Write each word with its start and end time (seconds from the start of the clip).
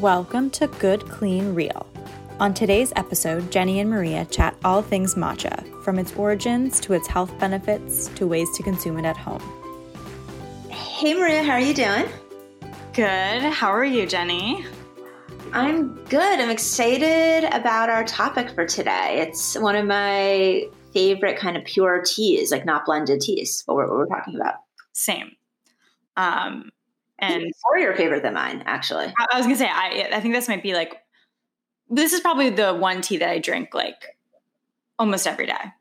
Welcome 0.00 0.50
to 0.50 0.66
Good, 0.66 1.08
Clean, 1.08 1.54
Real. 1.54 1.86
On 2.38 2.52
today's 2.52 2.92
episode, 2.96 3.50
Jenny 3.50 3.80
and 3.80 3.88
Maria 3.88 4.26
chat 4.26 4.54
all 4.62 4.82
things 4.82 5.14
matcha, 5.14 5.82
from 5.82 5.98
its 5.98 6.14
origins 6.16 6.78
to 6.80 6.92
its 6.92 7.08
health 7.08 7.32
benefits 7.38 8.08
to 8.08 8.26
ways 8.26 8.54
to 8.58 8.62
consume 8.62 8.98
it 8.98 9.06
at 9.06 9.16
home. 9.16 9.40
Hey 10.68 11.14
Maria, 11.14 11.42
how 11.42 11.52
are 11.52 11.60
you 11.60 11.72
doing? 11.72 12.04
Good. 12.92 13.42
How 13.42 13.70
are 13.70 13.86
you, 13.86 14.06
Jenny? 14.06 14.66
I'm 15.54 15.94
good. 16.04 16.40
I'm 16.40 16.50
excited 16.50 17.44
about 17.44 17.88
our 17.88 18.04
topic 18.04 18.50
for 18.50 18.66
today. 18.66 19.26
It's 19.26 19.58
one 19.58 19.76
of 19.76 19.86
my 19.86 20.68
favorite 20.92 21.38
kind 21.38 21.56
of 21.56 21.64
pure 21.64 22.02
teas, 22.04 22.52
like 22.52 22.66
not 22.66 22.84
blended 22.84 23.22
teas, 23.22 23.62
what 23.64 23.76
we're, 23.76 23.88
what 23.88 23.96
we're 23.96 24.14
talking 24.14 24.36
about. 24.36 24.56
Same. 24.92 25.30
Um, 26.18 26.70
and 27.18 27.44
more 27.64 27.78
your 27.78 27.94
favorite 27.94 28.22
than 28.22 28.34
mine, 28.34 28.62
actually. 28.66 29.06
I, 29.06 29.26
I 29.32 29.36
was 29.38 29.46
gonna 29.46 29.56
say, 29.56 29.68
I 29.68 30.10
I 30.12 30.20
think 30.20 30.34
this 30.34 30.48
might 30.48 30.62
be 30.62 30.74
like 30.74 31.00
this 31.88 32.12
is 32.12 32.20
probably 32.20 32.50
the 32.50 32.74
one 32.74 33.00
tea 33.00 33.18
that 33.18 33.30
I 33.30 33.38
drink 33.38 33.74
like 33.74 34.16
almost 34.98 35.26
every 35.26 35.46
day. 35.46 35.72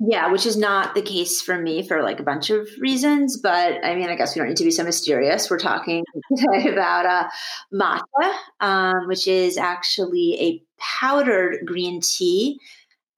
Yeah, 0.00 0.30
which 0.32 0.46
is 0.46 0.56
not 0.56 0.94
the 0.94 1.02
case 1.02 1.40
for 1.40 1.58
me 1.58 1.86
for 1.86 2.02
like 2.02 2.18
a 2.18 2.24
bunch 2.24 2.50
of 2.50 2.68
reasons. 2.80 3.36
But 3.36 3.84
I 3.84 3.94
mean, 3.94 4.08
I 4.08 4.16
guess 4.16 4.34
we 4.34 4.40
don't 4.40 4.48
need 4.48 4.56
to 4.56 4.64
be 4.64 4.70
so 4.70 4.84
mysterious. 4.84 5.50
We're 5.50 5.58
talking 5.58 6.04
today 6.36 6.68
about 6.72 7.06
uh, 7.06 7.28
matcha, 7.72 8.34
um, 8.60 9.06
which 9.06 9.26
is 9.28 9.56
actually 9.56 10.40
a 10.40 10.62
powdered 10.78 11.60
green 11.64 12.00
tea. 12.00 12.58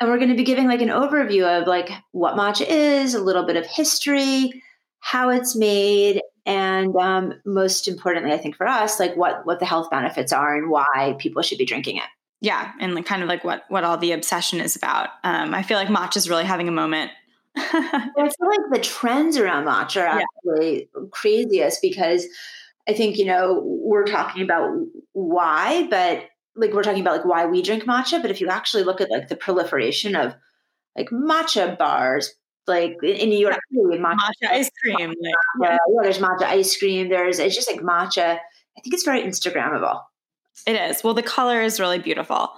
And 0.01 0.11
we're 0.11 0.19
going 0.19 0.31
to 0.31 0.37
be 0.37 0.45
giving 0.45 0.67
like 0.67 0.83
an 0.83 0.89
overview 0.89 1.47
of 1.47 1.67
like 1.67 1.91
what 2.13 2.37
matcha 2.37 2.67
is, 2.69 3.15
a 3.15 3.23
little 3.23 3.45
bit 3.45 3.57
of 3.57 3.65
history, 3.65 4.63
how 4.99 5.31
it's 5.31 5.57
made, 5.57 6.21
and 6.47 6.95
um, 6.97 7.35
most 7.45 7.89
importantly, 7.89 8.33
I 8.33 8.39
think 8.39 8.57
for 8.57 8.67
us, 8.67 9.01
like 9.01 9.17
what 9.17 9.47
what 9.47 9.61
the 9.61 9.67
health 9.67 9.91
benefits 9.91 10.33
are 10.33 10.57
and 10.57 10.71
why 10.71 11.17
people 11.19 11.43
should 11.43 11.59
be 11.59 11.65
drinking 11.65 11.97
it. 11.97 12.05
Yeah, 12.41 12.73
and 12.81 12.95
like 12.95 13.07
kind 13.07 13.23
of 13.23 13.29
like 13.29 13.45
what 13.45 13.65
what 13.69 13.85
all 13.85 13.97
the 13.97 14.13
obsession 14.13 14.61
is 14.61 14.77
about. 14.77 15.09
Um, 15.23 15.55
I 15.55 15.63
feel 15.63 15.79
like 15.79 15.89
matcha 15.89 16.19
is 16.19 16.29
really 16.29 16.45
having 16.45 16.69
a 16.69 16.73
moment. 16.73 17.11
I 17.57 18.11
feel 18.15 18.49
like 18.49 18.73
the 18.73 18.81
trends 18.81 19.39
around 19.39 19.65
matcha 19.65 20.03
are 20.03 20.21
actually 20.21 20.89
yeah. 20.95 21.03
craziest 21.11 21.81
because 21.81 22.27
I 22.87 22.93
think 22.93 23.17
you 23.17 23.25
know 23.25 23.63
we're 23.65 24.05
talking 24.05 24.43
about 24.43 24.71
why, 25.13 25.87
but 25.89 26.29
like 26.57 26.73
we're 26.75 26.83
talking 26.83 27.01
about 27.01 27.17
like 27.17 27.25
why 27.25 27.47
we 27.47 27.63
drink 27.63 27.85
matcha. 27.85 28.21
But 28.21 28.31
if 28.31 28.43
you 28.43 28.49
actually 28.49 28.83
look 28.83 29.01
at 29.01 29.11
like 29.11 29.29
the 29.29 29.37
proliferation 29.37 30.15
of 30.15 30.35
like 30.97 31.09
matcha 31.09 31.79
bars, 31.79 32.35
like 32.67 32.97
in 33.03 33.29
New 33.29 33.39
York 33.39 33.59
matcha, 33.73 34.01
matcha 34.01 34.51
ice 34.51 34.71
cream. 34.83 35.09
Like, 35.09 35.35
yeah. 35.63 35.71
yeah, 35.73 36.03
there's 36.03 36.19
matcha 36.19 36.45
ice 36.45 36.77
cream. 36.77 37.09
There's 37.09 37.39
it's 37.39 37.55
just 37.55 37.71
like 37.71 37.81
matcha. 37.81 38.39
I 38.77 38.81
think 38.81 38.95
it's 38.95 39.05
very 39.05 39.23
Instagrammable. 39.23 40.01
It 40.67 40.75
is. 40.75 41.05
Well, 41.05 41.15
the 41.15 41.23
color 41.23 41.61
is 41.63 41.79
really 41.79 41.99
beautiful. 41.99 42.51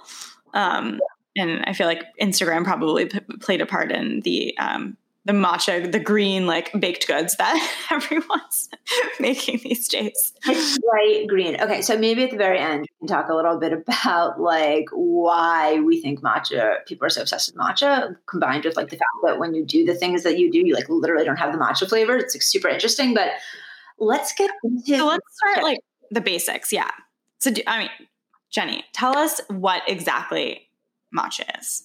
Um, 0.53 0.99
and 1.35 1.63
I 1.65 1.73
feel 1.73 1.87
like 1.87 2.03
Instagram 2.21 2.63
probably 2.63 3.05
p- 3.05 3.19
played 3.39 3.61
a 3.61 3.65
part 3.65 3.91
in 3.91 4.21
the 4.21 4.57
um, 4.57 4.97
the 5.27 5.33
matcha, 5.33 5.91
the 5.91 5.99
green 5.99 6.47
like 6.47 6.71
baked 6.79 7.05
goods 7.05 7.35
that 7.35 7.75
everyone's 7.91 8.69
making 9.19 9.59
these 9.61 9.89
days. 9.89 10.33
It's 10.45 10.79
bright 10.79 11.27
green. 11.27 11.61
Okay, 11.61 11.81
so 11.81 11.97
maybe 11.97 12.23
at 12.23 12.31
the 12.31 12.37
very 12.37 12.57
end 12.57 12.81
we 12.81 12.87
can 12.99 13.07
talk 13.07 13.29
a 13.29 13.35
little 13.35 13.59
bit 13.59 13.73
about 13.73 14.39
like 14.39 14.85
why 14.93 15.81
we 15.81 16.01
think 16.01 16.21
matcha 16.21 16.85
people 16.85 17.05
are 17.05 17.09
so 17.09 17.21
obsessed 17.21 17.51
with 17.51 17.61
matcha, 17.61 18.15
combined 18.25 18.63
with 18.63 18.77
like 18.77 18.89
the 18.89 18.95
fact 18.95 19.09
that 19.25 19.37
when 19.37 19.53
you 19.53 19.65
do 19.65 19.85
the 19.85 19.93
things 19.93 20.23
that 20.23 20.39
you 20.39 20.49
do, 20.49 20.59
you 20.59 20.73
like 20.73 20.87
literally 20.87 21.25
don't 21.25 21.35
have 21.35 21.51
the 21.51 21.59
matcha 21.59 21.89
flavor. 21.89 22.15
It's 22.15 22.33
like 22.33 22.41
super 22.41 22.69
interesting. 22.69 23.13
But 23.13 23.31
let's 23.99 24.33
get 24.33 24.49
into 24.63 24.97
so 24.97 25.07
let's 25.07 25.25
start 25.35 25.61
like 25.61 25.79
the 26.09 26.21
basics. 26.21 26.71
Yeah. 26.71 26.89
So 27.39 27.51
do, 27.51 27.61
I 27.67 27.79
mean, 27.79 27.89
Jenny, 28.49 28.85
tell 28.93 29.17
us 29.17 29.41
what 29.49 29.83
exactly 29.89 30.69
matcha 31.13 31.43
is. 31.59 31.83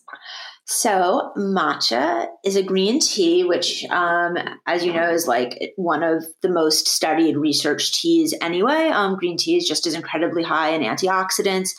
So, 0.65 1.33
matcha 1.37 2.29
is 2.45 2.55
a 2.55 2.63
green 2.63 3.01
tea, 3.01 3.43
which, 3.43 3.85
um, 3.87 4.37
as 4.67 4.85
you 4.85 4.93
know, 4.93 5.11
is 5.11 5.27
like 5.27 5.73
one 5.77 6.05
of 6.05 6.25
the 6.41 6.49
most 6.49 6.87
studied 6.87 7.37
research 7.37 7.93
teas 7.93 8.33
anyway. 8.41 8.89
Um, 8.89 9.17
green 9.17 9.37
tea 9.37 9.57
is 9.57 9.67
just 9.67 9.87
as 9.87 9.95
incredibly 9.95 10.45
high 10.45 10.71
in 10.71 10.83
antioxidants. 10.83 11.71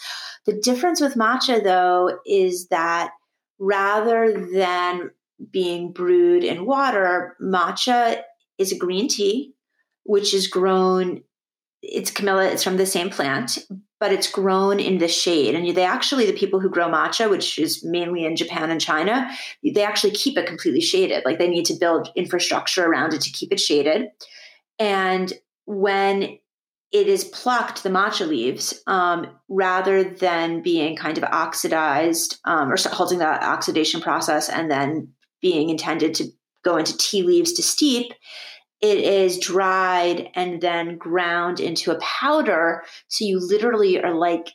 The 0.46 0.60
difference 0.62 1.00
with 1.00 1.16
matcha, 1.16 1.64
though, 1.64 2.20
is 2.26 2.68
that 2.68 3.12
rather 3.58 4.50
than 4.54 5.12
being 5.50 5.94
brewed 5.94 6.44
in 6.44 6.66
water, 6.66 7.38
matcha 7.42 8.22
is 8.58 8.74
a 8.74 8.78
green 8.78 9.08
tea, 9.08 9.54
which 10.04 10.34
is 10.34 10.48
grown, 10.48 11.24
it's 11.84 12.12
Camellia, 12.12 12.50
it's 12.50 12.64
from 12.64 12.78
the 12.78 12.86
same 12.86 13.10
plant, 13.10 13.60
but 14.00 14.14
it's 14.14 14.32
grown 14.32 14.80
in 14.80 14.98
the 14.98 15.08
shade. 15.08 15.54
And 15.54 15.76
they 15.76 15.84
actually, 15.84 16.26
the 16.26 16.38
people 16.38 16.60
who 16.60 16.70
grow 16.70 16.90
matcha, 16.90 17.30
which 17.30 17.60
is 17.60 17.84
mainly 17.84 18.26
in 18.26 18.38
Japan 18.38 18.72
and 18.72 18.80
China, 18.80 19.30
they 19.64 19.84
actually 19.84 20.12
keep 20.12 20.38
it 20.38 20.48
completely 20.48 20.82
shaded. 20.82 21.24
Like 21.26 21.40
they 21.40 21.50
need 21.50 21.66
to 21.66 21.76
build 21.76 22.10
infrastructure 22.16 22.86
around 22.86 23.14
it 23.14 23.22
to 23.22 23.32
keep 23.32 23.52
it 23.52 23.60
shaded. 23.60 24.08
And 24.80 25.32
when 25.66 26.40
it 26.94 27.08
is 27.08 27.26
plucked, 27.26 27.84
the 27.84 27.90
matcha 27.90 28.28
leaves, 28.28 28.82
um, 28.88 29.28
rather 29.50 30.04
than 30.04 30.62
being 30.62 30.96
kind 30.96 31.18
of 31.18 31.24
oxidized 31.26 32.40
um, 32.46 32.72
or 32.72 32.78
halting 32.78 33.20
that 33.20 33.44
oxidation 33.44 34.00
process 34.00 34.48
and 34.48 34.72
then 34.72 35.10
being 35.42 35.70
intended 35.70 36.14
to 36.16 36.30
go 36.64 36.78
into 36.78 36.98
tea 36.98 37.24
leaves 37.24 37.52
to 37.54 37.64
steep, 37.64 38.14
it 38.84 38.98
is 38.98 39.40
dried 39.40 40.30
and 40.36 40.60
then 40.60 40.98
ground 40.98 41.62
into 41.62 41.90
a 41.90 42.00
powder. 42.00 42.84
So 43.08 43.24
you 43.24 43.40
literally 43.40 44.04
are 44.04 44.14
like, 44.14 44.50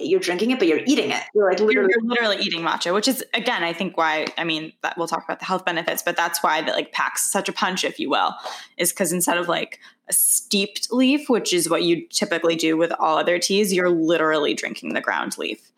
you're 0.00 0.18
drinking 0.18 0.50
it, 0.50 0.58
but 0.58 0.66
you're 0.66 0.80
eating 0.84 1.12
it. 1.12 1.22
You're 1.32 1.48
like 1.48 1.60
literally, 1.60 1.92
you're, 1.94 2.02
literally 2.02 2.38
eating 2.38 2.62
matcha, 2.62 2.92
which 2.92 3.06
is 3.06 3.24
again, 3.34 3.62
I 3.62 3.72
think 3.72 3.96
why. 3.96 4.26
I 4.36 4.42
mean, 4.42 4.72
that 4.82 4.98
we'll 4.98 5.06
talk 5.06 5.22
about 5.24 5.38
the 5.38 5.44
health 5.44 5.64
benefits, 5.64 6.02
but 6.02 6.16
that's 6.16 6.42
why 6.42 6.60
that 6.60 6.74
like 6.74 6.90
packs 6.90 7.30
such 7.30 7.48
a 7.48 7.52
punch, 7.52 7.84
if 7.84 8.00
you 8.00 8.10
will, 8.10 8.34
is 8.78 8.90
because 8.90 9.12
instead 9.12 9.38
of 9.38 9.46
like 9.46 9.78
a 10.08 10.12
steeped 10.12 10.88
leaf, 10.90 11.28
which 11.28 11.52
is 11.52 11.70
what 11.70 11.84
you 11.84 12.04
typically 12.08 12.56
do 12.56 12.76
with 12.76 12.90
all 12.98 13.16
other 13.16 13.38
teas, 13.38 13.72
you're 13.72 13.90
literally 13.90 14.54
drinking 14.54 14.94
the 14.94 15.00
ground 15.00 15.38
leaf. 15.38 15.70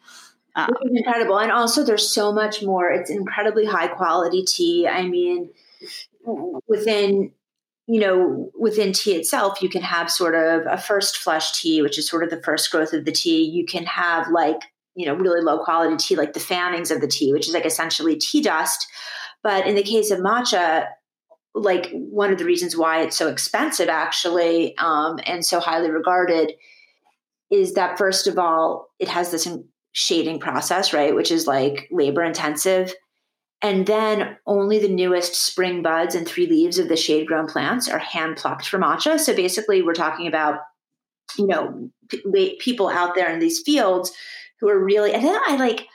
Um, 0.56 0.70
incredible, 0.90 1.38
and 1.38 1.52
also 1.52 1.84
there's 1.84 2.10
so 2.10 2.32
much 2.32 2.62
more. 2.62 2.88
It's 2.88 3.10
incredibly 3.10 3.66
high 3.66 3.88
quality 3.88 4.42
tea. 4.42 4.88
I 4.88 5.02
mean, 5.06 5.50
within 6.66 7.32
you 7.86 8.00
know, 8.00 8.50
within 8.58 8.92
tea 8.92 9.14
itself, 9.14 9.60
you 9.60 9.68
can 9.68 9.82
have 9.82 10.10
sort 10.10 10.34
of 10.34 10.62
a 10.66 10.78
first 10.78 11.18
flush 11.18 11.60
tea, 11.60 11.82
which 11.82 11.98
is 11.98 12.08
sort 12.08 12.24
of 12.24 12.30
the 12.30 12.42
first 12.42 12.70
growth 12.70 12.92
of 12.92 13.04
the 13.04 13.12
tea. 13.12 13.44
You 13.44 13.66
can 13.66 13.84
have 13.84 14.28
like, 14.30 14.56
you 14.94 15.06
know, 15.06 15.14
really 15.14 15.42
low 15.42 15.62
quality 15.62 15.96
tea, 15.96 16.16
like 16.16 16.32
the 16.32 16.40
fannings 16.40 16.90
of 16.90 17.00
the 17.00 17.08
tea, 17.08 17.32
which 17.32 17.46
is 17.46 17.52
like 17.52 17.66
essentially 17.66 18.16
tea 18.16 18.40
dust. 18.40 18.86
But 19.42 19.66
in 19.66 19.74
the 19.74 19.82
case 19.82 20.10
of 20.10 20.20
matcha, 20.20 20.86
like 21.54 21.90
one 21.92 22.32
of 22.32 22.38
the 22.38 22.46
reasons 22.46 22.76
why 22.76 23.02
it's 23.02 23.16
so 23.16 23.28
expensive 23.28 23.88
actually 23.88 24.76
um, 24.78 25.20
and 25.24 25.44
so 25.44 25.60
highly 25.60 25.90
regarded 25.90 26.52
is 27.50 27.74
that 27.74 27.98
first 27.98 28.26
of 28.26 28.38
all, 28.38 28.88
it 28.98 29.08
has 29.08 29.30
this 29.30 29.46
shading 29.92 30.40
process, 30.40 30.92
right, 30.92 31.14
which 31.14 31.30
is 31.30 31.46
like 31.46 31.88
labor 31.92 32.22
intensive. 32.22 32.94
And 33.64 33.86
then 33.86 34.36
only 34.46 34.78
the 34.78 34.90
newest 34.90 35.34
spring 35.34 35.80
buds 35.80 36.14
and 36.14 36.28
three 36.28 36.46
leaves 36.46 36.78
of 36.78 36.88
the 36.88 36.98
shade 36.98 37.26
grown 37.26 37.46
plants 37.46 37.88
are 37.88 37.98
hand 37.98 38.36
plucked 38.36 38.68
for 38.68 38.78
matcha. 38.78 39.18
So 39.18 39.34
basically, 39.34 39.80
we're 39.80 39.94
talking 39.94 40.26
about, 40.26 40.58
you 41.38 41.46
know, 41.46 41.88
people 42.58 42.90
out 42.90 43.14
there 43.14 43.32
in 43.32 43.40
these 43.40 43.62
fields 43.62 44.12
who 44.60 44.68
are 44.68 44.84
really, 44.84 45.14
and 45.14 45.24
then 45.24 45.40
I 45.46 45.56
like, 45.56 45.86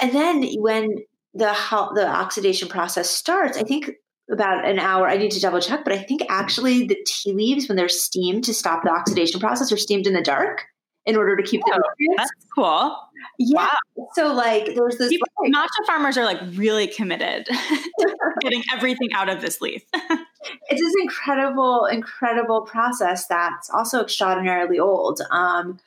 and 0.00 0.12
then 0.12 0.48
when 0.56 0.96
the 1.34 1.54
the 1.94 2.08
oxidation 2.08 2.68
process 2.68 3.10
starts, 3.10 3.58
I 3.58 3.64
think 3.64 3.90
about 4.32 4.66
an 4.66 4.78
hour. 4.78 5.06
I 5.06 5.18
need 5.18 5.32
to 5.32 5.40
double 5.40 5.60
check, 5.60 5.84
but 5.84 5.92
I 5.92 6.02
think 6.02 6.22
actually 6.30 6.86
the 6.86 6.96
tea 7.06 7.34
leaves, 7.34 7.68
when 7.68 7.76
they're 7.76 7.90
steamed 7.90 8.44
to 8.44 8.54
stop 8.54 8.82
the 8.82 8.90
oxidation 8.90 9.40
process, 9.40 9.70
are 9.70 9.76
steamed 9.76 10.06
in 10.06 10.14
the 10.14 10.22
dark 10.22 10.62
in 11.06 11.16
order 11.16 11.36
to 11.36 11.42
keep 11.42 11.60
oh, 11.66 11.76
the 11.76 12.14
That's 12.16 12.30
cool. 12.54 12.98
Yeah. 13.38 13.68
Wow. 13.96 14.08
So 14.14 14.32
like 14.32 14.74
there's 14.74 14.96
this 14.96 15.10
People, 15.10 15.26
like, 15.42 15.52
matcha 15.52 15.86
farmers 15.86 16.16
are 16.16 16.24
like 16.24 16.40
really 16.52 16.86
committed 16.86 17.46
to 17.98 18.16
getting 18.40 18.62
everything 18.72 19.12
out 19.12 19.28
of 19.28 19.40
this 19.40 19.60
leaf. 19.60 19.82
it's 19.94 20.80
this 20.80 20.94
incredible, 21.00 21.86
incredible 21.86 22.62
process 22.62 23.26
that's 23.26 23.70
also 23.70 24.00
extraordinarily 24.02 24.78
old. 24.78 25.20
Um, 25.30 25.78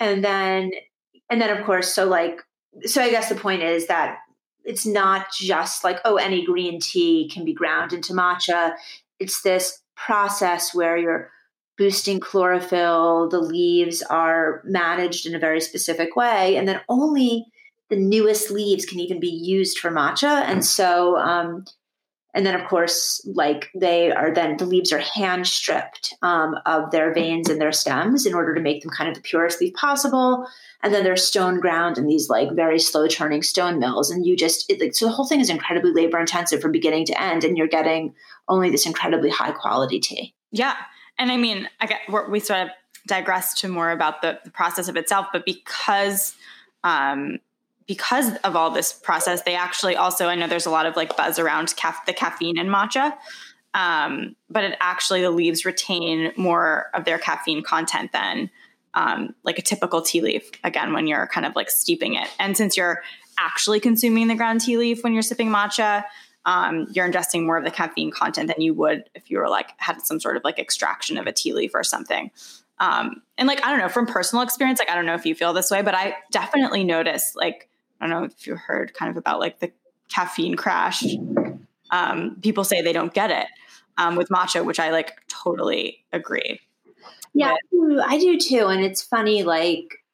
and 0.00 0.24
then 0.24 0.72
and 1.30 1.40
then 1.40 1.56
of 1.56 1.64
course, 1.64 1.92
so 1.92 2.06
like 2.06 2.40
so 2.82 3.02
I 3.02 3.10
guess 3.10 3.28
the 3.28 3.36
point 3.36 3.62
is 3.62 3.86
that 3.86 4.18
it's 4.64 4.86
not 4.86 5.26
just 5.32 5.84
like, 5.84 6.00
oh, 6.04 6.16
any 6.16 6.44
green 6.44 6.80
tea 6.80 7.30
can 7.32 7.44
be 7.44 7.52
ground 7.52 7.92
into 7.92 8.12
matcha. 8.12 8.74
It's 9.20 9.42
this 9.42 9.80
process 9.94 10.74
where 10.74 10.96
you're 10.96 11.30
boosting 11.76 12.20
chlorophyll. 12.20 13.28
The 13.28 13.40
leaves 13.40 14.02
are 14.02 14.62
managed 14.64 15.26
in 15.26 15.34
a 15.34 15.38
very 15.38 15.60
specific 15.60 16.16
way. 16.16 16.56
And 16.56 16.68
then 16.68 16.80
only 16.88 17.46
the 17.90 17.96
newest 17.96 18.50
leaves 18.50 18.86
can 18.86 19.00
even 19.00 19.20
be 19.20 19.28
used 19.28 19.78
for 19.78 19.90
matcha. 19.90 20.42
And 20.42 20.64
so, 20.64 21.16
um, 21.18 21.64
and 22.34 22.44
then 22.44 22.60
of 22.60 22.68
course 22.68 23.26
like 23.32 23.70
they 23.74 24.10
are 24.10 24.34
then 24.34 24.56
the 24.56 24.66
leaves 24.66 24.92
are 24.92 24.98
hand 24.98 25.46
stripped 25.46 26.14
um, 26.22 26.56
of 26.66 26.90
their 26.90 27.14
veins 27.14 27.48
and 27.48 27.60
their 27.60 27.72
stems 27.72 28.26
in 28.26 28.34
order 28.34 28.54
to 28.54 28.60
make 28.60 28.82
them 28.82 28.90
kind 28.90 29.08
of 29.08 29.14
the 29.14 29.22
purest 29.22 29.60
leaf 29.60 29.72
possible 29.74 30.46
and 30.82 30.92
then 30.92 31.04
they're 31.04 31.16
stone 31.16 31.60
ground 31.60 31.96
in 31.96 32.06
these 32.06 32.28
like 32.28 32.50
very 32.52 32.78
slow 32.78 33.06
turning 33.06 33.42
stone 33.42 33.78
mills 33.78 34.10
and 34.10 34.26
you 34.26 34.36
just 34.36 34.70
it, 34.70 34.80
like 34.80 34.94
so 34.94 35.06
the 35.06 35.12
whole 35.12 35.26
thing 35.26 35.40
is 35.40 35.48
incredibly 35.48 35.92
labor 35.92 36.18
intensive 36.18 36.60
from 36.60 36.72
beginning 36.72 37.06
to 37.06 37.22
end 37.22 37.44
and 37.44 37.56
you're 37.56 37.68
getting 37.68 38.12
only 38.48 38.68
this 38.68 38.86
incredibly 38.86 39.30
high 39.30 39.52
quality 39.52 40.00
tea 40.00 40.34
yeah 40.50 40.74
and 41.18 41.30
i 41.30 41.36
mean 41.36 41.68
i 41.80 41.86
get 41.86 42.00
we 42.28 42.40
sort 42.40 42.60
of 42.60 42.68
digress 43.06 43.52
to 43.54 43.68
more 43.68 43.90
about 43.90 44.22
the, 44.22 44.38
the 44.44 44.50
process 44.50 44.88
of 44.88 44.96
itself 44.96 45.26
but 45.32 45.44
because 45.44 46.34
um, 46.84 47.38
because 47.86 48.34
of 48.38 48.56
all 48.56 48.70
this 48.70 48.92
process, 48.92 49.42
they 49.42 49.54
actually 49.54 49.96
also, 49.96 50.26
I 50.28 50.34
know 50.34 50.46
there's 50.46 50.66
a 50.66 50.70
lot 50.70 50.86
of 50.86 50.96
like 50.96 51.16
buzz 51.16 51.38
around 51.38 51.74
the 52.06 52.12
caffeine 52.12 52.58
in 52.58 52.68
matcha, 52.68 53.14
um, 53.74 54.36
but 54.48 54.64
it 54.64 54.76
actually, 54.80 55.20
the 55.20 55.30
leaves 55.30 55.64
retain 55.64 56.32
more 56.36 56.86
of 56.94 57.04
their 57.04 57.18
caffeine 57.18 57.62
content 57.62 58.12
than 58.12 58.50
um, 58.94 59.34
like 59.42 59.58
a 59.58 59.62
typical 59.62 60.00
tea 60.00 60.20
leaf, 60.20 60.50
again, 60.62 60.92
when 60.92 61.06
you're 61.06 61.26
kind 61.26 61.44
of 61.44 61.56
like 61.56 61.68
steeping 61.68 62.14
it. 62.14 62.28
And 62.38 62.56
since 62.56 62.76
you're 62.76 63.02
actually 63.38 63.80
consuming 63.80 64.28
the 64.28 64.36
ground 64.36 64.60
tea 64.60 64.76
leaf 64.76 65.02
when 65.02 65.12
you're 65.12 65.22
sipping 65.22 65.48
matcha, 65.48 66.04
um, 66.46 66.86
you're 66.92 67.08
ingesting 67.08 67.46
more 67.46 67.56
of 67.56 67.64
the 67.64 67.70
caffeine 67.70 68.10
content 68.10 68.48
than 68.48 68.60
you 68.60 68.74
would 68.74 69.08
if 69.14 69.30
you 69.30 69.38
were 69.38 69.48
like 69.48 69.70
had 69.78 70.02
some 70.02 70.20
sort 70.20 70.36
of 70.36 70.44
like 70.44 70.58
extraction 70.58 71.16
of 71.16 71.26
a 71.26 71.32
tea 71.32 71.52
leaf 71.52 71.72
or 71.74 71.82
something. 71.82 72.30
Um, 72.78 73.22
and 73.38 73.46
like 73.46 73.64
I 73.64 73.70
don't 73.70 73.78
know 73.78 73.88
from 73.88 74.06
personal 74.06 74.42
experience, 74.42 74.78
like 74.78 74.90
I 74.90 74.94
don't 74.94 75.06
know 75.06 75.14
if 75.14 75.24
you 75.24 75.34
feel 75.34 75.52
this 75.52 75.70
way, 75.70 75.82
but 75.82 75.94
I 75.94 76.16
definitely 76.30 76.84
notice 76.84 77.34
like 77.34 77.68
I 78.00 78.06
don't 78.06 78.20
know 78.20 78.26
if 78.26 78.46
you 78.46 78.56
heard 78.56 78.94
kind 78.94 79.10
of 79.10 79.16
about 79.16 79.40
like 79.40 79.60
the 79.60 79.72
caffeine 80.12 80.56
crash. 80.56 81.04
Um, 81.90 82.36
people 82.42 82.64
say 82.64 82.82
they 82.82 82.92
don't 82.92 83.14
get 83.14 83.30
it 83.30 83.46
um, 83.96 84.16
with 84.16 84.28
matcha, 84.28 84.64
which 84.64 84.80
I 84.80 84.90
like 84.90 85.12
totally 85.28 86.04
agree. 86.12 86.60
Yeah, 87.32 87.54
with. 87.72 88.00
I 88.04 88.18
do 88.18 88.38
too. 88.38 88.66
And 88.66 88.84
it's 88.84 89.02
funny, 89.02 89.42
like 89.42 90.04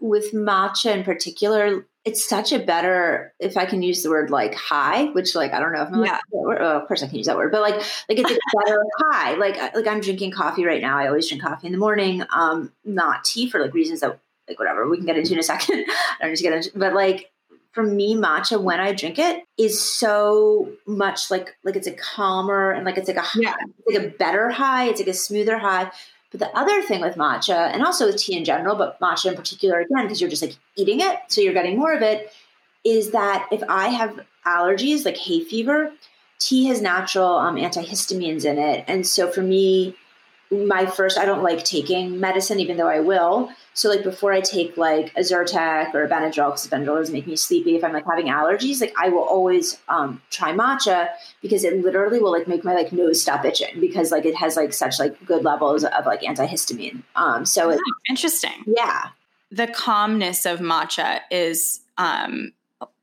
with 0.00 0.32
matcha 0.32 0.94
in 0.94 1.04
particular, 1.04 1.86
it's 2.04 2.28
such 2.28 2.52
a 2.52 2.58
better, 2.58 3.32
if 3.38 3.56
I 3.56 3.64
can 3.64 3.80
use 3.80 4.02
the 4.02 4.10
word 4.10 4.30
like 4.30 4.54
high, 4.54 5.04
which 5.12 5.34
like 5.34 5.52
I 5.52 5.60
don't 5.60 5.72
know 5.72 5.82
if 5.82 5.88
I'm 5.88 6.04
yeah. 6.04 6.18
Like, 6.32 6.58
oh, 6.60 6.80
of 6.80 6.88
course 6.88 7.02
I 7.02 7.06
can 7.06 7.16
use 7.16 7.26
that 7.26 7.36
word, 7.36 7.52
but 7.52 7.60
like 7.60 7.76
like 7.76 8.18
it's 8.18 8.30
a 8.30 8.38
better 8.64 8.82
high. 8.98 9.34
Like 9.34 9.56
like 9.74 9.86
I'm 9.86 10.00
drinking 10.00 10.32
coffee 10.32 10.64
right 10.64 10.80
now. 10.80 10.98
I 10.98 11.06
always 11.06 11.28
drink 11.28 11.42
coffee 11.42 11.68
in 11.68 11.72
the 11.72 11.78
morning, 11.78 12.24
um, 12.30 12.72
not 12.84 13.24
tea 13.24 13.48
for 13.48 13.60
like 13.60 13.72
reasons 13.72 14.00
that 14.00 14.18
like 14.48 14.58
whatever 14.58 14.88
we 14.88 14.96
can 14.96 15.06
get 15.06 15.16
into 15.16 15.32
in 15.32 15.38
a 15.38 15.42
second. 15.44 15.84
I 15.88 16.16
don't 16.20 16.30
need 16.30 16.36
to 16.36 16.42
get 16.42 16.52
into, 16.52 16.70
but 16.76 16.92
like 16.92 17.30
for 17.72 17.82
me, 17.82 18.16
matcha 18.16 18.60
when 18.60 18.80
I 18.80 18.92
drink 18.92 19.18
it 19.18 19.44
is 19.56 19.80
so 19.80 20.72
much 20.86 21.30
like 21.30 21.56
like 21.62 21.76
it's 21.76 21.86
a 21.86 21.92
calmer 21.92 22.72
and 22.72 22.84
like 22.84 22.98
it's 22.98 23.08
like 23.08 23.16
a 23.16 23.24
yeah. 23.36 23.54
it's 23.60 23.96
like 23.96 24.04
a 24.04 24.16
better 24.16 24.50
high. 24.50 24.88
It's 24.88 25.00
like 25.00 25.08
a 25.08 25.14
smoother 25.14 25.58
high. 25.58 25.90
But 26.32 26.40
the 26.40 26.58
other 26.58 26.82
thing 26.82 27.00
with 27.02 27.16
matcha, 27.16 27.72
and 27.72 27.84
also 27.84 28.06
with 28.06 28.16
tea 28.16 28.36
in 28.36 28.44
general, 28.44 28.74
but 28.74 28.98
matcha 29.00 29.26
in 29.26 29.36
particular, 29.36 29.80
again, 29.80 30.02
because 30.02 30.20
you're 30.20 30.30
just 30.30 30.42
like 30.42 30.56
eating 30.76 31.00
it, 31.00 31.18
so 31.28 31.40
you're 31.40 31.52
getting 31.52 31.78
more 31.78 31.94
of 31.94 32.02
it, 32.02 32.32
is 32.84 33.10
that 33.10 33.46
if 33.52 33.62
I 33.68 33.88
have 33.88 34.20
allergies 34.46 35.04
like 35.04 35.18
hay 35.18 35.44
fever, 35.44 35.92
tea 36.38 36.66
has 36.66 36.80
natural 36.80 37.36
um, 37.36 37.56
antihistamines 37.56 38.44
in 38.44 38.58
it, 38.58 38.84
and 38.88 39.06
so 39.06 39.30
for 39.30 39.42
me, 39.42 39.94
my 40.52 40.86
first 40.86 41.18
I 41.18 41.24
don't 41.24 41.42
like 41.42 41.64
taking 41.64 42.20
medicine, 42.20 42.60
even 42.60 42.76
though 42.76 42.88
I 42.88 43.00
will. 43.00 43.50
So 43.74 43.88
like 43.88 44.02
before 44.02 44.32
I 44.32 44.40
take 44.40 44.76
like 44.76 45.10
a 45.16 45.20
Zyrtec 45.20 45.94
or 45.94 46.04
a 46.04 46.08
Benadryl, 46.08 46.50
because 46.50 46.68
Benadryl 46.68 46.98
does 46.98 47.10
make 47.10 47.26
me 47.26 47.36
sleepy. 47.36 47.74
If 47.74 47.82
I'm 47.82 47.92
like 47.92 48.04
having 48.06 48.26
allergies, 48.26 48.80
like 48.80 48.92
I 48.98 49.08
will 49.08 49.22
always 49.22 49.78
um, 49.88 50.20
try 50.30 50.52
matcha 50.52 51.08
because 51.40 51.64
it 51.64 51.82
literally 51.82 52.18
will 52.18 52.32
like 52.32 52.46
make 52.46 52.64
my 52.64 52.74
like 52.74 52.92
nose 52.92 53.22
stop 53.22 53.44
itching 53.44 53.80
because 53.80 54.12
like 54.12 54.26
it 54.26 54.34
has 54.36 54.56
like 54.56 54.74
such 54.74 54.98
like 54.98 55.24
good 55.24 55.42
levels 55.42 55.84
of 55.84 56.04
like 56.04 56.20
antihistamine. 56.20 57.02
Um, 57.16 57.46
so 57.46 57.72
oh, 57.72 57.78
interesting. 58.10 58.64
Yeah, 58.66 59.08
the 59.50 59.66
calmness 59.68 60.44
of 60.44 60.60
matcha 60.60 61.20
is 61.30 61.80
um 61.96 62.52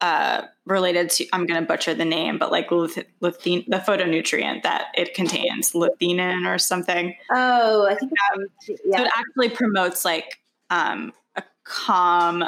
uh, 0.01 0.43
related 0.65 1.09
to 1.11 1.27
I'm 1.33 1.45
going 1.45 1.59
to 1.59 1.67
butcher 1.67 1.93
the 1.93 2.05
name, 2.05 2.37
but 2.37 2.51
like 2.51 2.69
lutein, 2.69 3.05
the 3.21 3.77
phytonutrient 3.77 4.63
that 4.63 4.87
it 4.95 5.13
contains, 5.13 5.73
lutein 5.73 6.47
or 6.47 6.57
something. 6.57 7.15
Oh, 7.31 7.87
I 7.87 7.95
think 7.95 8.11
um, 8.33 8.45
yeah. 8.85 8.97
so. 8.97 9.03
It 9.03 9.11
actually 9.15 9.49
promotes 9.49 10.05
like 10.05 10.39
um, 10.69 11.13
a 11.35 11.43
calm, 11.63 12.43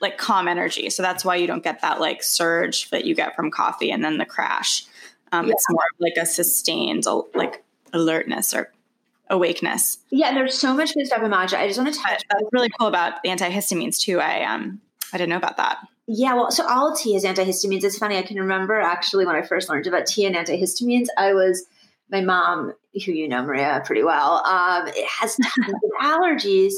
like 0.00 0.18
calm 0.18 0.48
energy. 0.48 0.90
So 0.90 1.02
that's 1.02 1.24
why 1.24 1.36
you 1.36 1.46
don't 1.46 1.64
get 1.64 1.80
that 1.82 2.00
like 2.00 2.22
surge 2.22 2.90
that 2.90 3.04
you 3.04 3.14
get 3.14 3.36
from 3.36 3.50
coffee 3.50 3.90
and 3.90 4.04
then 4.04 4.18
the 4.18 4.26
crash. 4.26 4.84
Um, 5.32 5.46
yeah. 5.46 5.52
It's 5.52 5.66
more 5.70 5.84
like 5.98 6.14
a 6.16 6.26
sustained 6.26 7.04
like 7.34 7.64
alertness 7.92 8.54
or 8.54 8.72
awakeness. 9.30 9.98
Yeah, 10.10 10.34
there's 10.34 10.58
so 10.58 10.74
much 10.74 10.94
good 10.94 11.06
stuff 11.06 11.22
in 11.22 11.30
matcha. 11.30 11.54
I 11.54 11.66
just 11.66 11.78
want 11.78 11.92
to 11.92 11.98
touch. 11.98 12.22
That's 12.30 12.44
really 12.52 12.70
cool 12.78 12.86
about 12.86 13.22
the 13.22 13.30
antihistamines 13.30 13.98
too. 13.98 14.20
I 14.20 14.42
um 14.44 14.80
I 15.12 15.18
didn't 15.18 15.30
know 15.30 15.36
about 15.36 15.56
that. 15.56 15.78
Yeah, 16.08 16.34
well, 16.34 16.50
so 16.50 16.66
all 16.66 16.94
tea 16.94 17.14
has 17.14 17.24
antihistamines. 17.24 17.84
It's 17.84 17.98
funny. 17.98 18.18
I 18.18 18.22
can 18.22 18.38
remember 18.38 18.80
actually 18.80 19.24
when 19.24 19.36
I 19.36 19.42
first 19.42 19.68
learned 19.68 19.86
about 19.86 20.06
tea 20.06 20.26
and 20.26 20.34
antihistamines, 20.34 21.06
I 21.16 21.32
was 21.32 21.64
my 22.10 22.20
mom, 22.20 22.72
who 22.92 23.12
you 23.12 23.28
know, 23.28 23.42
Maria, 23.42 23.82
pretty 23.84 24.02
well. 24.02 24.44
Um, 24.44 24.88
it 24.88 25.06
has 25.20 25.36
allergies, 26.02 26.74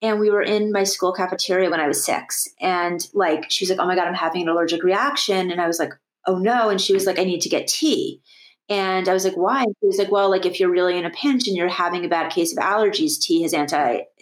and 0.00 0.20
we 0.20 0.30
were 0.30 0.42
in 0.42 0.72
my 0.72 0.84
school 0.84 1.12
cafeteria 1.12 1.68
when 1.68 1.80
I 1.80 1.88
was 1.88 2.04
six, 2.04 2.48
and 2.60 3.06
like 3.12 3.50
she 3.50 3.64
was 3.64 3.70
like, 3.70 3.80
"Oh 3.80 3.86
my 3.86 3.96
god, 3.96 4.06
I'm 4.06 4.14
having 4.14 4.42
an 4.42 4.48
allergic 4.48 4.82
reaction," 4.84 5.50
and 5.50 5.60
I 5.60 5.66
was 5.66 5.78
like, 5.78 5.92
"Oh 6.26 6.38
no!" 6.38 6.70
And 6.70 6.80
she 6.80 6.94
was 6.94 7.06
like, 7.06 7.18
"I 7.18 7.24
need 7.24 7.40
to 7.42 7.48
get 7.48 7.66
tea." 7.66 8.22
And 8.70 9.08
I 9.08 9.12
was 9.12 9.24
like, 9.24 9.36
why? 9.36 9.64
he 9.80 9.86
was 9.86 9.98
like, 9.98 10.12
well, 10.12 10.30
like 10.30 10.46
if 10.46 10.60
you're 10.60 10.70
really 10.70 10.96
in 10.96 11.04
a 11.04 11.10
pinch 11.10 11.48
and 11.48 11.56
you're 11.56 11.68
having 11.68 12.04
a 12.04 12.08
bad 12.08 12.30
case 12.30 12.56
of 12.56 12.62
allergies, 12.62 13.18
tea 13.20 13.42
has 13.42 13.52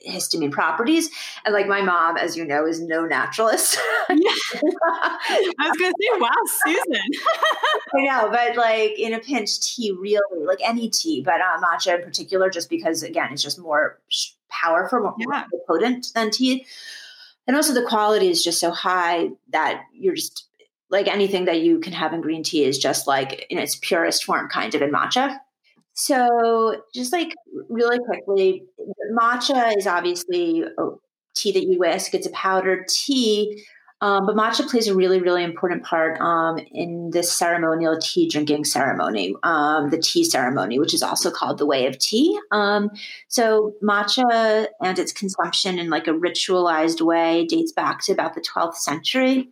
antihistamine 0.06 0.50
properties. 0.50 1.10
And 1.44 1.54
like 1.54 1.66
my 1.66 1.82
mom, 1.82 2.16
as 2.16 2.36
you 2.36 2.44
know, 2.44 2.66
is 2.66 2.80
no 2.80 3.06
naturalist. 3.06 3.78
yeah. 4.08 4.16
I 4.88 5.48
was 5.60 5.76
to 5.78 5.94
say, 6.00 6.20
wow, 6.20 6.30
Susan. 6.64 7.02
I 7.96 8.04
know, 8.04 8.30
but 8.30 8.56
like 8.56 8.98
in 8.98 9.14
a 9.14 9.18
pinch, 9.18 9.60
tea 9.60 9.92
really, 9.92 10.44
like 10.44 10.60
any 10.62 10.88
tea, 10.88 11.22
but 11.22 11.40
uh, 11.40 11.60
matcha 11.60 11.96
in 11.96 12.02
particular, 12.02 12.50
just 12.50 12.70
because 12.70 13.02
again, 13.02 13.32
it's 13.32 13.42
just 13.42 13.58
more 13.58 13.98
powerful, 14.50 15.00
more, 15.00 15.14
yeah. 15.18 15.44
more 15.52 15.62
potent 15.66 16.08
than 16.14 16.30
tea. 16.30 16.66
And 17.46 17.56
also 17.56 17.72
the 17.72 17.86
quality 17.86 18.28
is 18.28 18.44
just 18.44 18.60
so 18.60 18.70
high 18.70 19.30
that 19.52 19.84
you're 19.94 20.14
just 20.14 20.48
like 20.90 21.08
anything 21.08 21.46
that 21.46 21.60
you 21.60 21.80
can 21.80 21.92
have 21.92 22.12
in 22.12 22.20
green 22.20 22.42
tea 22.42 22.64
is 22.64 22.78
just 22.78 23.06
like 23.06 23.46
in 23.50 23.58
its 23.58 23.76
purest 23.76 24.24
form, 24.24 24.48
kind 24.48 24.74
of 24.74 24.82
in 24.82 24.90
matcha. 24.90 25.38
So, 25.98 26.80
just 26.94 27.12
like 27.12 27.34
really 27.68 27.98
quickly, 27.98 28.62
matcha 29.12 29.76
is 29.76 29.84
obviously 29.84 30.62
tea 31.34 31.50
that 31.50 31.64
you 31.64 31.76
whisk. 31.76 32.14
It's 32.14 32.24
a 32.24 32.30
powdered 32.30 32.86
tea, 32.86 33.64
um, 34.00 34.24
but 34.24 34.36
matcha 34.36 34.70
plays 34.70 34.86
a 34.86 34.94
really, 34.94 35.20
really 35.20 35.42
important 35.42 35.82
part 35.82 36.20
um, 36.20 36.60
in 36.70 37.10
this 37.10 37.32
ceremonial 37.32 37.98
tea 38.00 38.28
drinking 38.28 38.64
ceremony, 38.64 39.34
um, 39.42 39.90
the 39.90 39.98
tea 39.98 40.22
ceremony, 40.22 40.78
which 40.78 40.94
is 40.94 41.02
also 41.02 41.32
called 41.32 41.58
the 41.58 41.66
Way 41.66 41.88
of 41.88 41.98
Tea. 41.98 42.38
Um, 42.52 42.92
so, 43.26 43.74
matcha 43.82 44.68
and 44.80 45.00
its 45.00 45.12
consumption 45.12 45.80
in 45.80 45.90
like 45.90 46.06
a 46.06 46.12
ritualized 46.12 47.00
way 47.00 47.44
dates 47.46 47.72
back 47.72 48.04
to 48.04 48.12
about 48.12 48.36
the 48.36 48.40
12th 48.40 48.76
century 48.76 49.48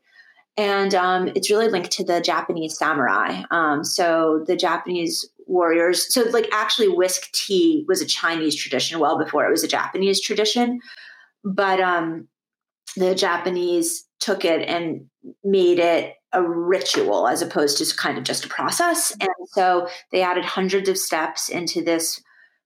and 0.57 0.95
um, 0.95 1.29
it's 1.35 1.51
really 1.51 1.69
linked 1.69 1.91
to 1.93 2.05
the 2.05 2.21
Japanese 2.21 2.79
samurai. 2.79 3.43
Um, 3.51 3.85
so 3.85 4.43
the 4.47 4.57
Japanese 4.57 5.29
warriors, 5.47 6.13
so 6.13 6.23
like 6.25 6.49
actually 6.53 6.89
whisk 6.89 7.31
tea 7.33 7.85
was 7.89 8.01
a 8.01 8.07
Chinese 8.07 8.55
tradition 8.55 8.99
well 8.99 9.19
before 9.19 9.47
it 9.47 9.51
was 9.51 9.65
a 9.65 9.69
Japanese 9.69 10.21
tradition, 10.21 10.81
but 11.45 11.81
um, 11.81 12.29
the 12.97 13.15
Japanese 13.15 14.05
took 14.21 14.45
it 14.45 14.69
and 14.69 15.07
made 15.45 15.79
it 15.79 16.15
a 16.33 16.43
ritual 16.43 17.29
as 17.29 17.43
opposed 17.43 17.79
to 17.79 17.97
kind 17.97 18.19
of 18.19 18.25
just 18.25 18.45
a 18.45 18.49
process. 18.49 19.13
And 19.21 19.31
so 19.49 19.89
they 20.13 20.23
added 20.23 20.45
hundreds 20.45 20.89
of 20.89 20.99
steps 20.99 21.49
into 21.49 21.83
this 21.83 22.21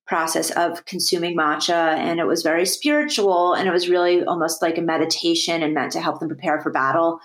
process 0.06 0.50
of 0.50 0.84
consuming 0.86 1.36
matcha 1.36 1.94
and 1.96 2.18
it 2.18 2.26
was 2.26 2.42
very 2.42 2.66
spiritual 2.66 3.54
and 3.54 3.68
it 3.68 3.72
was 3.72 3.88
really 3.88 4.24
almost 4.24 4.60
like 4.60 4.76
a 4.76 4.82
meditation 4.82 5.62
and 5.62 5.72
meant 5.72 5.92
to 5.92 6.00
help 6.00 6.18
them 6.18 6.28
prepare 6.28 6.60
for 6.60 6.72
battle 6.72 7.20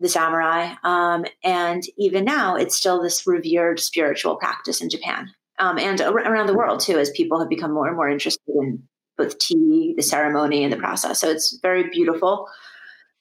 the 0.00 0.08
samurai. 0.08 0.74
Um, 0.82 1.24
and 1.42 1.82
even 1.96 2.24
now, 2.24 2.56
it's 2.56 2.76
still 2.76 3.02
this 3.02 3.26
revered 3.26 3.80
spiritual 3.80 4.36
practice 4.36 4.80
in 4.80 4.90
Japan 4.90 5.30
um, 5.58 5.78
and 5.78 6.00
around 6.00 6.46
the 6.46 6.54
world 6.54 6.80
too, 6.80 6.98
as 6.98 7.10
people 7.10 7.38
have 7.38 7.48
become 7.48 7.72
more 7.72 7.86
and 7.86 7.96
more 7.96 8.08
interested 8.08 8.54
in 8.54 8.82
both 9.16 9.38
tea, 9.38 9.94
the 9.96 10.02
ceremony, 10.02 10.64
and 10.64 10.72
the 10.72 10.76
process. 10.76 11.20
So 11.20 11.30
it's 11.30 11.58
very 11.62 11.88
beautiful. 11.90 12.48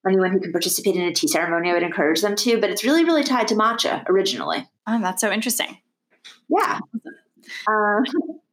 Anyone 0.08 0.32
who 0.32 0.40
can 0.40 0.52
participate 0.52 0.96
in 0.96 1.04
a 1.04 1.14
tea 1.14 1.28
ceremony, 1.28 1.70
I 1.70 1.74
would 1.74 1.84
encourage 1.84 2.22
them 2.22 2.36
to. 2.38 2.60
But 2.60 2.72
it's 2.72 2.84
really, 2.84 3.06
really 3.06 3.24
tied 3.24 3.48
to 3.50 3.56
matcha 3.56 4.04
originally. 4.10 4.68
Oh, 4.88 5.00
that's 5.00 5.22
so 5.22 5.32
interesting. 5.32 5.78
Yeah. 6.50 6.80
Uh, 7.68 8.02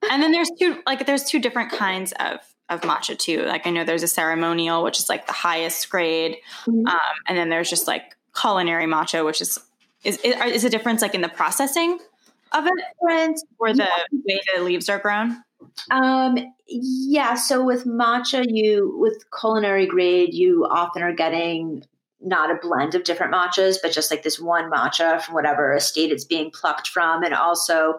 and 0.11 0.23
then 0.23 0.33
there's 0.33 0.51
two, 0.61 0.81
like, 0.87 1.07
there's 1.07 1.25
two 1.25 1.41
different 1.41 1.73
kinds 1.73 2.13
of 2.21 2.41
of 2.71 2.81
matcha 2.83 3.19
too. 3.19 3.43
Like 3.43 3.67
I 3.67 3.71
know 3.71 3.85
there's 3.85 4.03
a 4.03 4.09
ceremonial, 4.09 4.83
which 4.83 4.99
is 4.99 5.09
like 5.09 5.27
the 5.27 5.33
highest 5.33 5.91
grade, 5.91 6.37
mm-hmm. 6.65 6.87
um, 6.87 7.17
and 7.29 7.37
then 7.37 7.51
there's 7.51 7.69
just 7.69 7.87
like 7.87 8.17
culinary 8.41 8.87
matcha, 8.87 9.25
which 9.25 9.41
is 9.41 9.59
is 10.05 10.19
is 10.25 10.65
a 10.65 10.71
difference 10.71 11.03
like 11.03 11.15
in 11.15 11.21
the 11.21 11.29
processing 11.29 11.99
of 12.53 12.67
it, 12.67 13.41
or 13.59 13.73
the 13.73 13.83
yeah. 13.85 14.05
way 14.13 14.41
the 14.57 14.63
leaves 14.63 14.89
are 14.89 14.99
grown? 14.99 15.43
Um, 15.91 16.39
yeah. 16.67 17.35
So 17.35 17.65
with 17.65 17.85
matcha, 17.85 18.45
you 18.49 18.97
with 18.99 19.25
culinary 19.39 19.87
grade, 19.87 20.33
you 20.33 20.67
often 20.71 21.03
are 21.03 21.15
getting 21.15 21.85
not 22.23 22.51
a 22.51 22.59
blend 22.61 22.95
of 22.95 23.05
different 23.05 23.33
matchas, 23.33 23.79
but 23.83 23.93
just 23.93 24.11
like 24.11 24.23
this 24.23 24.39
one 24.39 24.71
matcha 24.71 25.23
from 25.23 25.35
whatever 25.35 25.75
estate 25.75 26.13
it's 26.13 26.25
being 26.25 26.51
plucked 26.51 26.89
from, 26.89 27.23
and 27.23 27.35
also 27.35 27.99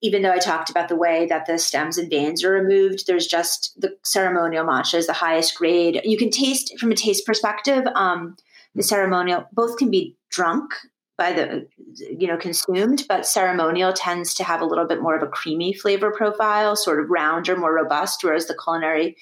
even 0.00 0.22
though 0.22 0.32
I 0.32 0.38
talked 0.38 0.70
about 0.70 0.88
the 0.88 0.96
way 0.96 1.26
that 1.26 1.46
the 1.46 1.58
stems 1.58 1.98
and 1.98 2.08
veins 2.08 2.44
are 2.44 2.52
removed, 2.52 3.06
there's 3.06 3.26
just 3.26 3.78
the 3.80 3.96
ceremonial 4.04 4.64
matcha 4.64 4.94
is 4.94 5.06
the 5.06 5.12
highest 5.12 5.56
grade. 5.56 6.00
You 6.04 6.16
can 6.16 6.30
taste 6.30 6.78
from 6.78 6.92
a 6.92 6.96
taste 6.96 7.26
perspective. 7.26 7.84
Um, 7.94 8.36
the 8.74 8.82
ceremonial 8.82 9.48
both 9.52 9.76
can 9.76 9.90
be 9.90 10.16
drunk 10.30 10.72
by 11.16 11.32
the 11.32 11.66
you 11.96 12.28
know 12.28 12.36
consumed 12.36 13.04
but 13.08 13.26
ceremonial 13.26 13.92
tends 13.92 14.32
to 14.34 14.44
have 14.44 14.60
a 14.60 14.64
little 14.64 14.86
bit 14.86 15.02
more 15.02 15.16
of 15.16 15.22
a 15.22 15.26
creamy 15.26 15.72
flavor 15.72 16.12
profile 16.12 16.76
sort 16.76 17.00
of 17.00 17.10
rounder 17.10 17.56
more 17.56 17.74
robust 17.74 18.22
whereas 18.22 18.46
the 18.46 18.56
culinary 18.62 19.16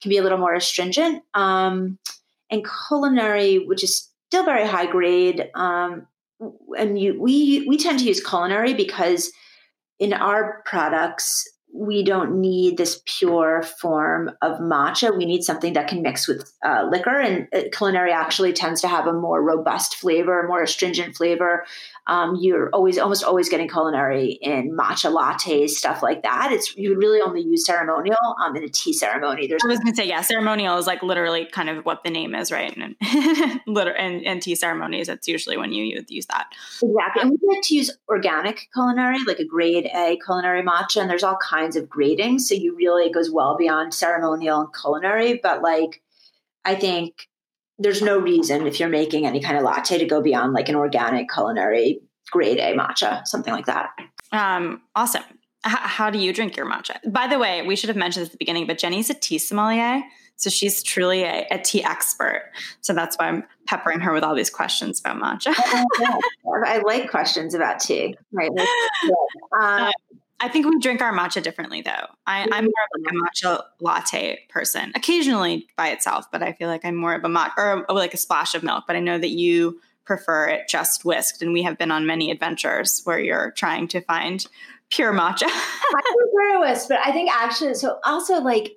can 0.00 0.10
be 0.10 0.16
a 0.16 0.22
little 0.22 0.38
more 0.38 0.54
astringent 0.54 1.24
um, 1.34 1.98
and 2.50 2.64
culinary 2.88 3.58
which 3.58 3.82
is 3.82 4.08
still 4.28 4.44
very 4.44 4.66
high 4.66 4.86
grade 4.86 5.50
um, 5.56 6.06
and 6.78 7.00
you, 7.00 7.20
we 7.20 7.66
we 7.68 7.76
tend 7.76 7.98
to 7.98 8.04
use 8.04 8.24
culinary 8.24 8.72
because 8.72 9.32
in 10.00 10.14
our 10.14 10.62
products 10.64 11.44
we 11.80 12.04
don't 12.04 12.38
need 12.38 12.76
this 12.76 13.00
pure 13.06 13.62
form 13.62 14.30
of 14.42 14.58
matcha. 14.58 15.16
We 15.16 15.24
need 15.24 15.42
something 15.42 15.72
that 15.72 15.88
can 15.88 16.02
mix 16.02 16.28
with 16.28 16.52
uh, 16.62 16.86
liquor, 16.90 17.18
and 17.18 17.48
uh, 17.54 17.70
culinary 17.72 18.12
actually 18.12 18.52
tends 18.52 18.82
to 18.82 18.88
have 18.88 19.06
a 19.06 19.14
more 19.14 19.42
robust 19.42 19.96
flavor, 19.96 20.46
more 20.46 20.62
astringent 20.62 21.16
flavor. 21.16 21.64
Um, 22.06 22.36
you're 22.38 22.68
always, 22.74 22.98
almost 22.98 23.24
always 23.24 23.48
getting 23.48 23.66
culinary 23.66 24.32
in 24.42 24.76
matcha 24.76 25.10
lattes, 25.10 25.70
stuff 25.70 26.02
like 26.02 26.22
that. 26.22 26.52
It's 26.52 26.76
you 26.76 26.96
really 26.96 27.22
only 27.22 27.40
use 27.40 27.64
ceremonial 27.64 28.16
um, 28.44 28.54
in 28.56 28.62
a 28.64 28.68
tea 28.68 28.92
ceremony. 28.92 29.46
There's 29.46 29.62
I 29.64 29.68
was 29.68 29.78
going 29.78 29.92
to 29.92 29.96
say, 29.96 30.06
yeah, 30.06 30.20
ceremonial 30.20 30.76
is 30.76 30.86
like 30.86 31.02
literally 31.02 31.46
kind 31.46 31.70
of 31.70 31.86
what 31.86 32.04
the 32.04 32.10
name 32.10 32.34
is, 32.34 32.52
right? 32.52 32.76
And 32.76 32.94
and, 33.66 34.26
and 34.26 34.42
tea 34.42 34.54
ceremonies, 34.54 35.06
that's 35.06 35.26
usually 35.26 35.56
when 35.56 35.72
you 35.72 36.04
use 36.08 36.26
that. 36.26 36.48
Exactly, 36.82 37.22
and 37.22 37.30
we 37.30 37.38
like 37.48 37.62
to 37.62 37.74
use 37.74 37.90
organic 38.06 38.68
culinary, 38.74 39.16
like 39.26 39.38
a 39.38 39.46
grade 39.46 39.88
A 39.94 40.18
culinary 40.22 40.62
matcha, 40.62 41.00
and 41.00 41.08
there's 41.08 41.24
all 41.24 41.38
kinds 41.38 41.69
of 41.76 41.88
grading. 41.88 42.38
So 42.40 42.54
you 42.54 42.76
really 42.76 43.06
it 43.06 43.14
goes 43.14 43.30
well 43.30 43.56
beyond 43.56 43.94
ceremonial 43.94 44.60
and 44.60 44.74
culinary, 44.74 45.40
but 45.42 45.62
like 45.62 46.02
I 46.64 46.74
think 46.74 47.28
there's 47.78 48.02
no 48.02 48.18
reason 48.18 48.66
if 48.66 48.78
you're 48.78 48.88
making 48.88 49.26
any 49.26 49.40
kind 49.40 49.56
of 49.56 49.64
latte 49.64 49.98
to 49.98 50.04
go 50.04 50.20
beyond 50.20 50.52
like 50.52 50.68
an 50.68 50.76
organic 50.76 51.30
culinary 51.30 52.00
grade 52.30 52.58
A 52.58 52.74
matcha, 52.76 53.26
something 53.26 53.52
like 53.52 53.66
that. 53.66 53.90
Um, 54.32 54.82
awesome. 54.94 55.24
H- 55.66 55.72
how 55.72 56.10
do 56.10 56.18
you 56.18 56.32
drink 56.32 56.56
your 56.56 56.70
matcha? 56.70 56.96
By 57.10 57.26
the 57.26 57.38
way, 57.38 57.66
we 57.66 57.76
should 57.76 57.88
have 57.88 57.96
mentioned 57.96 58.26
at 58.26 58.32
the 58.32 58.38
beginning, 58.38 58.66
but 58.66 58.78
Jenny's 58.78 59.10
a 59.10 59.14
tea 59.14 59.38
sommelier. 59.38 60.02
So 60.36 60.48
she's 60.48 60.82
truly 60.82 61.22
a, 61.22 61.46
a 61.50 61.58
tea 61.58 61.84
expert. 61.84 62.50
So 62.80 62.94
that's 62.94 63.16
why 63.16 63.28
I'm 63.28 63.44
peppering 63.66 64.00
her 64.00 64.12
with 64.12 64.24
all 64.24 64.34
these 64.34 64.48
questions 64.48 64.98
about 65.00 65.16
matcha. 65.16 65.54
I 66.66 66.78
like 66.78 67.10
questions 67.10 67.54
about 67.54 67.80
tea. 67.80 68.16
Right. 68.32 68.50
Um, 69.60 69.90
I 70.40 70.48
think 70.48 70.66
we 70.66 70.78
drink 70.78 71.02
our 71.02 71.12
matcha 71.12 71.42
differently, 71.42 71.82
though. 71.82 72.06
I, 72.26 72.40
am 72.40 72.48
mm-hmm. 72.48 72.64
more 72.64 72.64
of 72.64 73.02
like 73.02 73.12
a 73.12 73.14
matcha 73.14 73.62
latte 73.80 74.38
person, 74.48 74.92
occasionally 74.94 75.68
by 75.76 75.88
itself, 75.88 76.30
but 76.32 76.42
I 76.42 76.52
feel 76.52 76.68
like 76.68 76.84
I'm 76.84 76.96
more 76.96 77.14
of 77.14 77.24
a 77.24 77.28
matcha 77.28 77.58
or, 77.58 77.90
or 77.90 77.94
like 77.94 78.14
a 78.14 78.16
splash 78.16 78.54
of 78.54 78.62
milk. 78.62 78.84
But 78.86 78.96
I 78.96 79.00
know 79.00 79.18
that 79.18 79.30
you 79.30 79.80
prefer 80.04 80.48
it 80.48 80.68
just 80.68 81.04
whisked, 81.04 81.42
and 81.42 81.52
we 81.52 81.62
have 81.62 81.76
been 81.76 81.90
on 81.90 82.06
many 82.06 82.30
adventures 82.30 83.02
where 83.04 83.20
you're 83.20 83.52
trying 83.52 83.86
to 83.88 84.00
find 84.00 84.46
pure 84.90 85.12
matcha. 85.12 85.44
I 85.44 86.02
prefer 86.16 86.60
whisk, 86.60 86.88
but 86.88 86.98
I 87.04 87.12
think 87.12 87.30
actually, 87.30 87.74
so 87.74 87.98
also 88.04 88.40
like 88.40 88.76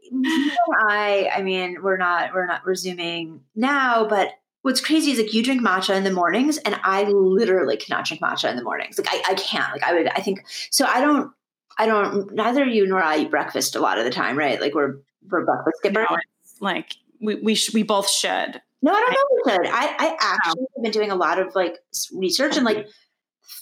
I, 0.89 1.29
I 1.34 1.41
mean, 1.41 1.82
we're 1.82 1.98
not 1.98 2.34
we're 2.34 2.46
not 2.46 2.65
resuming 2.65 3.41
now, 3.55 4.05
but 4.05 4.32
what's 4.63 4.82
crazy 4.82 5.12
is 5.12 5.20
like 5.20 5.34
you 5.34 5.43
drink 5.43 5.62
matcha 5.62 5.96
in 5.96 6.03
the 6.03 6.12
mornings 6.12 6.58
and 6.58 6.79
I 6.84 7.03
literally 7.03 7.77
cannot 7.77 8.05
drink 8.05 8.22
matcha 8.22 8.50
in 8.50 8.55
the 8.55 8.63
mornings. 8.63 8.98
Like 8.98 9.08
I, 9.12 9.32
I 9.32 9.34
can't. 9.36 9.72
Like 9.72 9.84
I 9.84 9.93
would 9.93 10.08
I 10.08 10.22
think 10.22 10.46
so 10.72 10.86
I 10.86 11.01
don't 11.01 11.32
I 11.77 11.85
don't. 11.85 12.33
Neither 12.33 12.65
you 12.65 12.87
nor 12.87 13.01
I 13.01 13.19
eat 13.19 13.31
breakfast 13.31 13.75
a 13.75 13.79
lot 13.79 13.97
of 13.97 14.05
the 14.05 14.11
time, 14.11 14.37
right? 14.37 14.59
Like 14.59 14.75
we're 14.75 14.97
we're 15.29 15.45
breakfast 15.45 15.77
skippers. 15.77 16.07
No, 16.09 16.17
like 16.59 16.95
we 17.21 17.35
we 17.35 17.55
sh- 17.55 17.73
we 17.73 17.83
both 17.83 18.09
should. 18.09 18.61
No, 18.81 18.91
I 18.91 18.99
don't 18.99 19.11
know. 19.11 19.27
We 19.31 19.51
should. 19.51 19.73
I 19.73 19.85
I 19.97 20.17
actually 20.19 20.65
have 20.75 20.83
been 20.83 20.91
doing 20.91 21.11
a 21.11 21.15
lot 21.15 21.39
of 21.39 21.55
like 21.55 21.77
research 22.13 22.57
and 22.57 22.65
like 22.65 22.77
mm-hmm. 22.77 22.89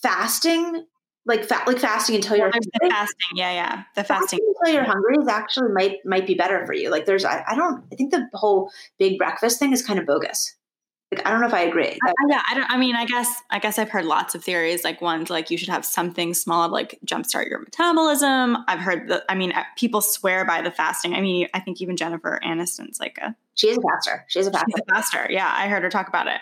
fasting, 0.02 0.86
like 1.26 1.46
fat 1.46 1.68
like 1.68 1.80
fasting 1.80 2.16
until 2.16 2.38
you're 2.38 2.52
hungry. 2.52 2.90
fasting. 2.90 3.36
Yeah, 3.36 3.52
yeah. 3.52 3.84
The 3.96 4.04
fasting. 4.04 4.40
fasting 4.40 4.54
until 4.58 4.74
you're 4.74 4.84
hungry 4.84 5.16
is 5.22 5.28
actually 5.28 5.72
might 5.72 5.98
might 6.06 6.28
be 6.28 6.34
better 6.34 6.66
for 6.66 6.74
you. 6.74 6.90
Like 6.90 7.06
there's 7.06 7.24
I, 7.24 7.44
I 7.48 7.56
don't 7.56 7.84
I 7.92 7.96
think 7.96 8.12
the 8.12 8.28
whole 8.34 8.72
big 8.98 9.18
breakfast 9.18 9.60
thing 9.60 9.74
is 9.74 9.86
kind 9.86 10.00
of 10.00 10.06
bogus. 10.06 10.56
Like, 11.14 11.28
I 11.28 11.32
don't 11.32 11.42
know 11.42 11.48
if 11.48 11.54
I 11.54 11.64
agree. 11.64 11.98
I, 12.06 12.14
yeah, 12.30 12.42
I 12.50 12.54
don't. 12.54 12.72
I 12.72 12.78
mean, 12.78 12.96
I 12.96 13.06
guess 13.06 13.28
I 13.50 13.60
guess 13.60 13.78
I've 13.78 13.90
heard 13.90 14.06
lots 14.06 14.34
of 14.34 14.44
theories. 14.44 14.86
Like 14.86 15.02
one's 15.02 15.30
like 15.30 15.52
you 15.52 15.58
should 15.58 15.68
have 15.68 15.84
something 15.84 16.34
small 16.34 16.70
like 16.70 17.00
jumpstart 17.06 17.50
your 17.50 17.60
metabolism. 17.60 18.58
I've 18.70 18.80
heard 18.80 19.10
that. 19.10 19.24
I 19.28 19.36
mean, 19.36 19.52
uh, 19.52 19.64
people 19.76 20.00
swear 20.00 20.46
by 20.46 20.62
the 20.62 20.72
fasting. 20.72 21.14
I 21.14 21.20
mean, 21.20 21.50
I 21.54 21.60
think 21.60 21.82
even 21.82 21.98
Jennifer 21.98 22.40
Aniston's 22.46 23.00
like 23.00 23.18
a 23.18 23.36
she's 23.56 23.78
a 23.78 23.82
faster. 23.82 24.24
She's 24.30 24.48
a 24.48 24.52
faster. 24.52 24.68
She's 24.70 24.84
a 24.88 24.94
faster. 24.94 25.28
Yeah, 25.30 25.52
I 25.54 25.68
heard 25.68 25.84
her 25.84 25.90
talk 25.90 26.08
about 26.08 26.28
it. 26.28 26.40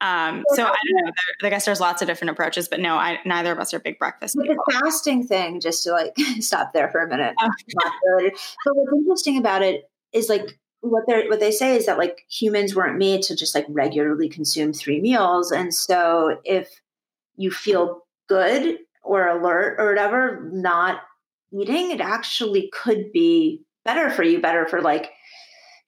Um, 0.00 0.44
so 0.54 0.64
I 0.64 0.66
don't 0.66 1.04
know. 1.04 1.12
There, 1.40 1.46
I 1.46 1.50
guess 1.50 1.64
there's 1.64 1.80
lots 1.80 2.02
of 2.02 2.08
different 2.08 2.30
approaches, 2.30 2.68
but 2.68 2.80
no, 2.80 2.96
I, 2.96 3.18
neither 3.24 3.52
of 3.52 3.58
us 3.58 3.74
are 3.74 3.80
big 3.80 3.98
breakfast. 3.98 4.36
With 4.36 4.46
the 4.46 4.80
fasting 4.80 5.26
thing, 5.26 5.60
just 5.60 5.82
to 5.84 5.92
like 5.92 6.16
stop 6.40 6.72
there 6.72 6.88
for 6.88 7.00
a 7.00 7.08
minute. 7.08 7.34
Oh. 7.40 7.50
but 8.64 8.76
what's 8.76 8.92
interesting 8.92 9.38
about 9.38 9.62
it 9.62 9.88
is 10.12 10.28
like 10.28 10.58
what 10.80 11.04
they 11.08 11.26
what 11.28 11.40
they 11.40 11.50
say 11.50 11.76
is 11.76 11.86
that 11.86 11.98
like 11.98 12.24
humans 12.30 12.74
weren't 12.74 12.98
made 12.98 13.22
to 13.22 13.36
just 13.36 13.54
like 13.54 13.66
regularly 13.68 14.28
consume 14.28 14.72
three 14.72 15.00
meals. 15.00 15.50
And 15.50 15.74
so 15.74 16.38
if 16.44 16.68
you 17.36 17.50
feel 17.50 18.02
good 18.28 18.78
or 19.02 19.28
alert 19.28 19.76
or 19.78 19.88
whatever 19.88 20.48
not 20.52 21.00
eating 21.52 21.90
it 21.90 22.00
actually 22.00 22.70
could 22.72 23.10
be 23.12 23.62
better 23.84 24.10
for 24.10 24.22
you 24.22 24.40
better 24.40 24.66
for 24.66 24.82
like 24.82 25.10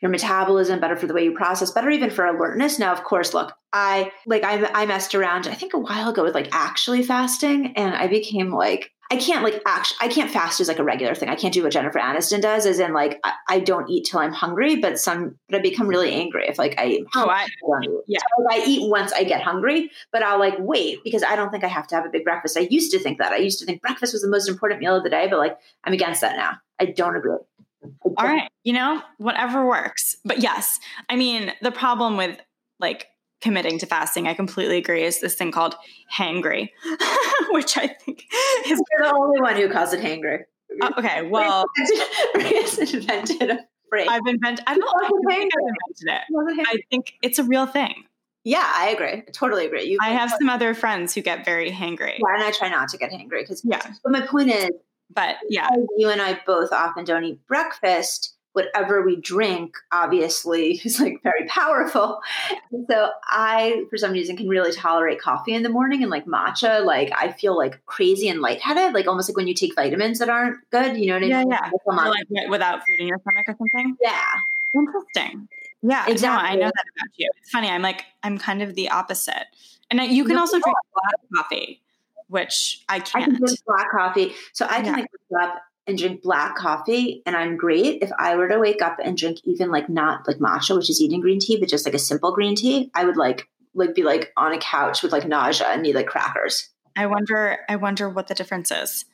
your 0.00 0.10
metabolism 0.10 0.80
better 0.80 0.96
for 0.96 1.06
the 1.06 1.12
way 1.12 1.24
you 1.24 1.34
process 1.34 1.70
better 1.70 1.90
even 1.90 2.10
for 2.10 2.24
alertness. 2.24 2.78
Now 2.78 2.92
of 2.92 3.04
course 3.04 3.34
look 3.34 3.52
i 3.72 4.10
like 4.26 4.42
i, 4.42 4.64
I 4.72 4.86
messed 4.86 5.14
around 5.14 5.46
i 5.46 5.54
think 5.54 5.74
a 5.74 5.78
while 5.78 6.10
ago 6.10 6.24
with 6.24 6.34
like 6.34 6.48
actually 6.52 7.02
fasting 7.02 7.72
and 7.76 7.94
i 7.94 8.06
became 8.06 8.50
like 8.50 8.90
I 9.12 9.16
can't 9.16 9.42
like 9.42 9.60
actually 9.66 9.96
I 10.00 10.08
can't 10.08 10.30
fast 10.30 10.60
as 10.60 10.68
like 10.68 10.78
a 10.78 10.84
regular 10.84 11.16
thing. 11.16 11.28
I 11.28 11.34
can't 11.34 11.52
do 11.52 11.64
what 11.64 11.72
Jennifer 11.72 11.98
Aniston 11.98 12.40
does, 12.40 12.64
as 12.64 12.78
in 12.78 12.92
like 12.92 13.18
I, 13.24 13.32
I 13.48 13.60
don't 13.60 13.90
eat 13.90 14.06
till 14.06 14.20
I'm 14.20 14.32
hungry, 14.32 14.76
but 14.76 15.00
some 15.00 15.36
but 15.48 15.58
I 15.58 15.62
become 15.62 15.88
really 15.88 16.12
angry 16.12 16.46
if 16.46 16.58
like 16.58 16.76
I 16.78 17.00
oh 17.16 17.28
I 17.28 17.48
yeah 18.06 18.20
so, 18.36 18.44
like, 18.44 18.62
I 18.62 18.64
eat 18.66 18.88
once 18.88 19.12
I 19.12 19.24
get 19.24 19.42
hungry, 19.42 19.90
but 20.12 20.22
I'll 20.22 20.38
like 20.38 20.54
wait 20.60 21.02
because 21.02 21.24
I 21.24 21.34
don't 21.34 21.50
think 21.50 21.64
I 21.64 21.68
have 21.68 21.88
to 21.88 21.96
have 21.96 22.06
a 22.06 22.08
big 22.08 22.22
breakfast. 22.22 22.56
I 22.56 22.68
used 22.70 22.92
to 22.92 23.00
think 23.00 23.18
that 23.18 23.32
I 23.32 23.38
used 23.38 23.58
to 23.58 23.66
think 23.66 23.82
breakfast 23.82 24.12
was 24.12 24.22
the 24.22 24.28
most 24.28 24.48
important 24.48 24.80
meal 24.80 24.94
of 24.94 25.02
the 25.02 25.10
day, 25.10 25.26
but 25.28 25.40
like 25.40 25.58
I'm 25.82 25.92
against 25.92 26.20
that 26.20 26.36
now. 26.36 26.58
I 26.78 26.86
don't 26.86 27.16
agree. 27.16 27.36
All 28.04 28.26
right, 28.26 28.48
you 28.62 28.72
know 28.72 29.02
whatever 29.18 29.66
works, 29.66 30.14
but 30.24 30.38
yes, 30.38 30.78
I 31.08 31.16
mean 31.16 31.52
the 31.62 31.72
problem 31.72 32.16
with 32.16 32.38
like 32.78 33.08
committing 33.40 33.78
to 33.78 33.86
fasting, 33.86 34.26
I 34.28 34.34
completely 34.34 34.78
agree, 34.78 35.02
is 35.02 35.20
this 35.20 35.34
thing 35.34 35.52
called 35.52 35.74
hangry, 36.12 36.70
which 37.50 37.76
I 37.76 37.88
think 37.88 38.24
is 38.66 38.80
You're 38.92 39.08
the 39.08 39.14
only 39.14 39.40
one 39.40 39.56
who 39.56 39.68
calls 39.68 39.92
it 39.92 40.00
hangry. 40.00 40.40
Uh, 40.80 40.90
okay, 40.98 41.22
well, 41.22 41.64
invented 42.34 43.50
a 43.50 43.58
phrase. 43.88 44.08
I've 44.08 44.26
invented. 44.26 44.64
I 44.66 44.76
don't, 44.76 45.04
I 45.04 45.34
think 45.34 45.52
I've 45.54 45.74
invented 45.98 46.58
it. 46.58 46.66
I 46.68 46.76
think 46.90 47.14
it's 47.22 47.38
a 47.38 47.44
real 47.44 47.66
thing. 47.66 48.04
Yeah, 48.44 48.70
I 48.74 48.88
agree. 48.88 49.22
I 49.26 49.30
totally 49.32 49.66
agree. 49.66 49.84
You 49.84 49.98
I 50.00 50.10
have 50.10 50.30
some 50.30 50.48
other 50.48 50.72
friends 50.72 51.14
who 51.14 51.20
get 51.20 51.44
very 51.44 51.70
hangry. 51.70 52.18
Yeah, 52.18 52.34
and 52.34 52.42
I 52.42 52.52
try 52.52 52.70
not 52.70 52.88
to 52.88 52.96
get 52.96 53.10
hangry 53.10 53.42
because 53.42 53.62
yeah. 53.64 53.82
But 54.02 54.12
my 54.12 54.26
point 54.26 54.50
is, 54.50 54.70
but 55.12 55.36
yeah, 55.48 55.68
you 55.98 56.08
and 56.08 56.22
I 56.22 56.40
both 56.46 56.72
often 56.72 57.04
don't 57.04 57.24
eat 57.24 57.46
breakfast 57.46 58.36
whatever 58.52 59.02
we 59.02 59.16
drink 59.16 59.76
obviously 59.92 60.72
is 60.84 61.00
like 61.00 61.22
very 61.22 61.46
powerful. 61.46 62.20
And 62.72 62.86
so 62.90 63.10
I, 63.24 63.84
for 63.90 63.96
some 63.96 64.12
reason, 64.12 64.36
can 64.36 64.48
really 64.48 64.72
tolerate 64.72 65.20
coffee 65.20 65.54
in 65.54 65.62
the 65.62 65.68
morning 65.68 66.02
and 66.02 66.10
like 66.10 66.26
matcha. 66.26 66.84
Like 66.84 67.12
I 67.14 67.32
feel 67.32 67.56
like 67.56 67.84
crazy 67.86 68.28
and 68.28 68.40
lightheaded, 68.40 68.94
like 68.94 69.06
almost 69.06 69.28
like 69.28 69.36
when 69.36 69.48
you 69.48 69.54
take 69.54 69.74
vitamins 69.74 70.18
that 70.18 70.28
aren't 70.28 70.58
good. 70.70 70.96
You 70.96 71.06
know 71.06 71.14
what 71.14 71.22
I 71.22 71.42
mean? 71.42 71.50
Yeah, 71.50 71.70
yeah. 71.86 72.08
Like 72.08 72.50
without 72.50 72.80
food 72.86 73.00
in 73.00 73.08
your 73.08 73.18
stomach 73.18 73.46
or 73.48 73.56
something. 73.56 73.96
Yeah. 74.02 74.34
Interesting. 74.74 75.48
Yeah, 75.82 76.06
exactly. 76.08 76.28
No, 76.28 76.52
I 76.52 76.54
know 76.56 76.70
that 76.74 76.84
about 76.96 77.10
you. 77.16 77.28
It's 77.40 77.50
funny. 77.50 77.68
I'm 77.68 77.82
like 77.82 78.04
I'm 78.22 78.38
kind 78.38 78.62
of 78.62 78.74
the 78.74 78.90
opposite, 78.90 79.46
and 79.90 80.00
you 80.00 80.24
can 80.24 80.34
no, 80.34 80.40
also 80.40 80.58
drink 80.58 80.66
oh. 80.66 81.00
black 81.00 81.44
coffee, 81.44 81.80
which 82.28 82.84
I 82.88 83.00
can't. 83.00 83.24
I 83.24 83.26
can 83.26 83.36
drink 83.36 83.58
black 83.66 83.90
coffee, 83.90 84.34
so 84.52 84.66
I 84.66 84.76
can 84.76 84.86
yeah. 84.86 84.92
like 84.92 85.06
wake 85.30 85.42
up 85.42 85.62
and 85.90 85.98
drink 85.98 86.22
black 86.22 86.56
coffee 86.56 87.22
and 87.26 87.36
I'm 87.36 87.56
great. 87.56 88.02
If 88.02 88.10
I 88.18 88.36
were 88.36 88.48
to 88.48 88.58
wake 88.58 88.80
up 88.80 88.96
and 89.04 89.16
drink 89.18 89.38
even 89.44 89.70
like 89.70 89.88
not 89.90 90.26
like 90.26 90.38
matcha, 90.38 90.74
which 90.76 90.88
is 90.88 91.00
eating 91.02 91.20
green 91.20 91.40
tea, 91.40 91.58
but 91.58 91.68
just 91.68 91.84
like 91.84 91.94
a 91.94 91.98
simple 91.98 92.32
green 92.32 92.54
tea, 92.56 92.90
I 92.94 93.04
would 93.04 93.16
like 93.16 93.48
like 93.74 93.94
be 93.94 94.02
like 94.02 94.32
on 94.36 94.52
a 94.52 94.58
couch 94.58 95.02
with 95.02 95.12
like 95.12 95.26
nausea 95.28 95.66
and 95.68 95.82
need 95.82 95.94
like 95.94 96.06
crackers. 96.06 96.70
I 96.96 97.06
wonder. 97.06 97.58
I 97.68 97.76
wonder 97.76 98.08
what 98.08 98.28
the 98.28 98.34
difference 98.34 98.70
is. 98.70 99.04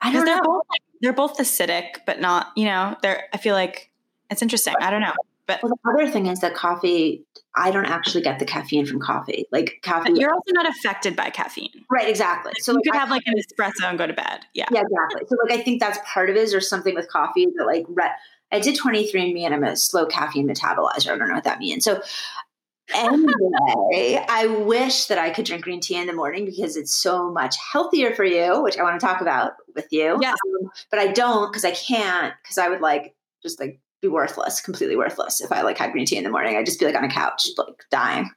I 0.00 0.12
don't 0.12 0.22
Because 0.22 0.24
they're 0.26 0.36
know. 0.36 0.42
both 0.42 0.62
they're 1.00 1.12
both 1.12 1.38
acidic, 1.38 1.98
but 2.06 2.20
not. 2.20 2.48
You 2.56 2.66
know, 2.66 2.96
they're. 3.02 3.24
I 3.32 3.36
feel 3.38 3.54
like 3.54 3.90
it's 4.30 4.42
interesting. 4.42 4.74
I 4.80 4.90
don't 4.90 5.00
know, 5.00 5.14
but 5.46 5.62
Well, 5.62 5.72
the 5.84 5.90
other 5.90 6.10
thing 6.10 6.26
is 6.26 6.40
that 6.40 6.54
coffee, 6.54 7.24
I 7.56 7.70
don't 7.70 7.86
actually 7.86 8.22
get 8.22 8.38
the 8.38 8.44
caffeine 8.44 8.86
from 8.86 9.00
coffee. 9.00 9.46
Like 9.52 9.80
coffee, 9.82 10.12
you're 10.14 10.32
also 10.32 10.52
not 10.52 10.68
affected 10.68 11.16
by 11.16 11.30
caffeine. 11.30 11.77
Right? 11.90 12.08
Exactly. 12.08 12.52
So 12.60 12.72
you 12.72 12.76
like, 12.76 12.84
could 12.84 12.94
I- 12.94 12.98
have 12.98 13.10
like 13.10 13.22
an 13.26 13.34
espresso 13.34 13.84
and 13.88 13.98
go 13.98 14.06
to 14.06 14.12
bed. 14.12 14.40
Yeah. 14.54 14.66
yeah, 14.70 14.82
exactly. 14.82 15.26
So 15.28 15.36
like, 15.48 15.58
I 15.58 15.62
think 15.62 15.80
that's 15.80 15.98
part 16.06 16.30
of 16.30 16.36
it. 16.36 16.40
Is 16.40 16.50
there's 16.52 16.68
something 16.68 16.94
with 16.94 17.08
coffee 17.08 17.46
that 17.56 17.64
like, 17.66 17.84
re- 17.88 18.10
I 18.52 18.60
did 18.60 18.78
23andMe 18.78 19.42
and 19.42 19.54
I'm 19.54 19.64
a 19.64 19.76
slow 19.76 20.06
caffeine 20.06 20.48
metabolizer. 20.48 21.12
I 21.12 21.18
don't 21.18 21.28
know 21.28 21.34
what 21.34 21.44
that 21.44 21.58
means. 21.58 21.84
So 21.84 22.00
anyway, 22.94 24.24
I 24.28 24.46
wish 24.46 25.06
that 25.06 25.18
I 25.18 25.30
could 25.30 25.44
drink 25.44 25.64
green 25.64 25.80
tea 25.80 25.96
in 25.96 26.06
the 26.06 26.12
morning 26.12 26.44
because 26.46 26.76
it's 26.76 26.94
so 26.94 27.30
much 27.30 27.56
healthier 27.72 28.14
for 28.14 28.24
you, 28.24 28.62
which 28.62 28.78
I 28.78 28.82
want 28.82 28.98
to 28.98 29.06
talk 29.06 29.20
about 29.20 29.52
with 29.74 29.86
you. 29.90 30.18
Yes. 30.20 30.36
Um, 30.62 30.70
but 30.90 30.98
I 30.98 31.08
don't 31.08 31.50
because 31.52 31.64
I 31.64 31.72
can't 31.72 32.34
because 32.42 32.58
I 32.58 32.68
would 32.68 32.80
like 32.80 33.14
just 33.42 33.60
like 33.60 33.80
be 34.00 34.08
worthless, 34.08 34.60
completely 34.60 34.96
worthless 34.96 35.40
if 35.40 35.52
I 35.52 35.62
like 35.62 35.76
had 35.76 35.92
green 35.92 36.06
tea 36.06 36.16
in 36.16 36.24
the 36.24 36.30
morning. 36.30 36.56
I'd 36.56 36.66
just 36.66 36.80
be 36.80 36.86
like 36.86 36.94
on 36.94 37.04
a 37.04 37.10
couch, 37.10 37.46
like 37.58 37.84
dying. 37.90 38.30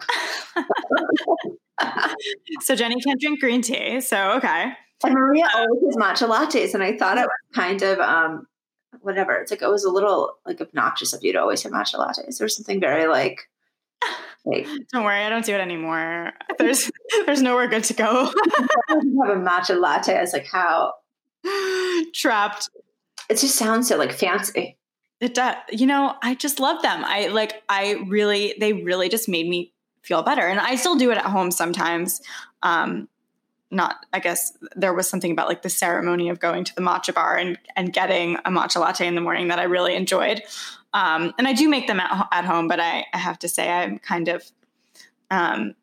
So 2.60 2.74
Jenny 2.74 3.00
can't 3.00 3.20
drink 3.20 3.40
green 3.40 3.62
tea. 3.62 4.00
So 4.00 4.32
okay. 4.32 4.72
And 5.04 5.14
Maria 5.14 5.44
always 5.54 5.82
has 5.86 5.96
matcha 5.96 6.28
lattes, 6.28 6.74
and 6.74 6.82
I 6.82 6.96
thought 6.96 7.18
it 7.18 7.22
was 7.22 7.54
kind 7.54 7.82
of 7.82 7.98
um 7.98 8.46
whatever. 9.00 9.34
It's 9.36 9.50
like 9.50 9.62
it 9.62 9.68
was 9.68 9.84
a 9.84 9.90
little 9.90 10.34
like 10.46 10.60
obnoxious 10.60 11.12
of 11.12 11.20
you 11.22 11.32
to 11.32 11.40
always 11.40 11.62
have 11.62 11.72
matcha 11.72 11.94
lattes. 11.94 12.38
There's 12.38 12.56
something 12.56 12.80
very 12.80 13.06
like 13.06 13.48
like 14.44 14.66
Don't 14.92 15.04
worry, 15.04 15.24
I 15.24 15.28
don't 15.28 15.44
do 15.44 15.54
it 15.54 15.60
anymore. 15.60 16.32
There's 16.58 16.90
there's 17.26 17.42
nowhere 17.42 17.68
good 17.68 17.84
to 17.84 17.94
go. 17.94 18.26
have 18.88 18.98
a 18.98 19.40
matcha 19.40 19.78
latte. 19.78 20.16
I 20.16 20.20
was 20.20 20.32
like, 20.32 20.46
how 20.46 20.92
Trapped. 22.14 22.68
it 23.28 23.38
just 23.38 23.56
sounds 23.56 23.88
so 23.88 23.96
like 23.96 24.12
fancy. 24.12 24.78
It 25.20 25.34
does. 25.34 25.54
You 25.70 25.86
know, 25.86 26.14
I 26.22 26.34
just 26.34 26.58
love 26.58 26.82
them. 26.82 27.04
I 27.04 27.28
like. 27.28 27.62
I 27.68 28.04
really. 28.08 28.54
They 28.58 28.72
really 28.72 29.08
just 29.08 29.28
made 29.28 29.48
me 29.48 29.71
feel 30.02 30.22
better, 30.22 30.42
and 30.42 30.60
I 30.60 30.76
still 30.76 30.96
do 30.96 31.10
it 31.10 31.18
at 31.18 31.26
home 31.26 31.50
sometimes. 31.50 32.20
Um, 32.62 33.08
not. 33.70 34.04
I 34.12 34.18
guess 34.18 34.52
there 34.76 34.92
was 34.92 35.08
something 35.08 35.32
about 35.32 35.48
like 35.48 35.62
the 35.62 35.70
ceremony 35.70 36.28
of 36.28 36.38
going 36.38 36.64
to 36.64 36.74
the 36.74 36.82
matcha 36.82 37.14
bar 37.14 37.36
and 37.36 37.58
and 37.74 37.92
getting 37.92 38.36
a 38.44 38.50
matcha 38.50 38.80
latte 38.80 39.06
in 39.06 39.14
the 39.14 39.20
morning 39.20 39.48
that 39.48 39.58
I 39.58 39.64
really 39.64 39.94
enjoyed. 39.94 40.42
Um, 40.94 41.32
and 41.38 41.48
I 41.48 41.54
do 41.54 41.68
make 41.68 41.86
them 41.86 41.98
at, 41.98 42.28
at 42.30 42.44
home, 42.44 42.68
but 42.68 42.78
I, 42.78 43.06
I 43.14 43.18
have 43.18 43.38
to 43.40 43.48
say 43.48 43.70
I'm 43.70 43.98
kind 43.98 44.28
of. 44.28 44.44
Um, 45.30 45.74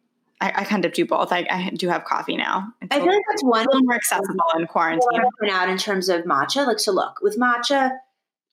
I, 0.41 0.53
I 0.57 0.63
kind 0.63 0.85
of 0.85 0.93
do 0.93 1.05
both. 1.05 1.33
I, 1.33 1.45
I 1.49 1.71
do 1.71 1.89
have 1.89 2.05
coffee 2.05 2.37
now. 2.37 2.71
It's 2.81 2.95
I 2.95 2.99
feel 2.99 3.07
like 3.07 3.23
that's 3.29 3.43
one 3.43 3.65
more 3.73 3.95
accessible 3.95 4.45
in 4.57 4.67
quarantine. 4.67 4.99
what 5.03 5.19
I 5.19 5.23
want 5.23 5.35
to 5.35 5.45
point 5.45 5.51
out 5.51 5.69
in 5.69 5.77
terms 5.77 6.07
of 6.07 6.23
matcha. 6.23 6.65
Like, 6.65 6.79
so 6.79 6.93
look, 6.93 7.19
with 7.21 7.37
matcha, 7.37 7.91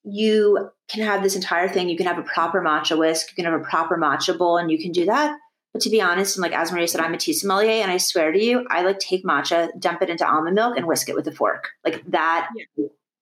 you 0.03 0.71
can 0.89 1.05
have 1.05 1.23
this 1.23 1.37
entire 1.37 1.69
thing. 1.69 1.89
You 1.89 1.97
can 1.97 2.07
have 2.07 2.19
a 2.19 2.23
proper 2.23 2.61
matcha 2.61 2.99
whisk. 2.99 3.31
You 3.31 3.37
can 3.37 3.45
have 3.45 3.61
a 3.61 3.63
proper 3.63 3.97
matcha 3.97 4.37
bowl, 4.37 4.57
and 4.57 4.71
you 4.71 4.79
can 4.79 4.91
do 4.91 5.05
that. 5.05 5.39
But 5.77 5.83
to 5.83 5.91
be 5.91 6.01
honest, 6.01 6.37
and 6.37 6.43
like 6.43 6.55
as 6.55 6.73
Maria 6.73 6.89
said, 6.89 7.03
I'm 7.03 7.13
a 7.13 7.19
tea 7.19 7.35
sommelier, 7.35 7.83
and 7.83 7.91
I 7.91 7.99
swear 7.99 8.33
to 8.33 8.43
you, 8.43 8.65
I 8.71 8.81
like 8.81 8.99
take 8.99 9.25
matcha, 9.25 9.69
dump 9.79 10.01
it 10.01 10.09
into 10.09 10.27
almond 10.27 10.55
milk, 10.55 10.79
and 10.79 10.87
whisk 10.87 11.11
it 11.11 11.15
with 11.15 11.29
a 11.29 11.33
fork. 11.33 11.69
Like 11.85 12.03
that, 12.13 12.49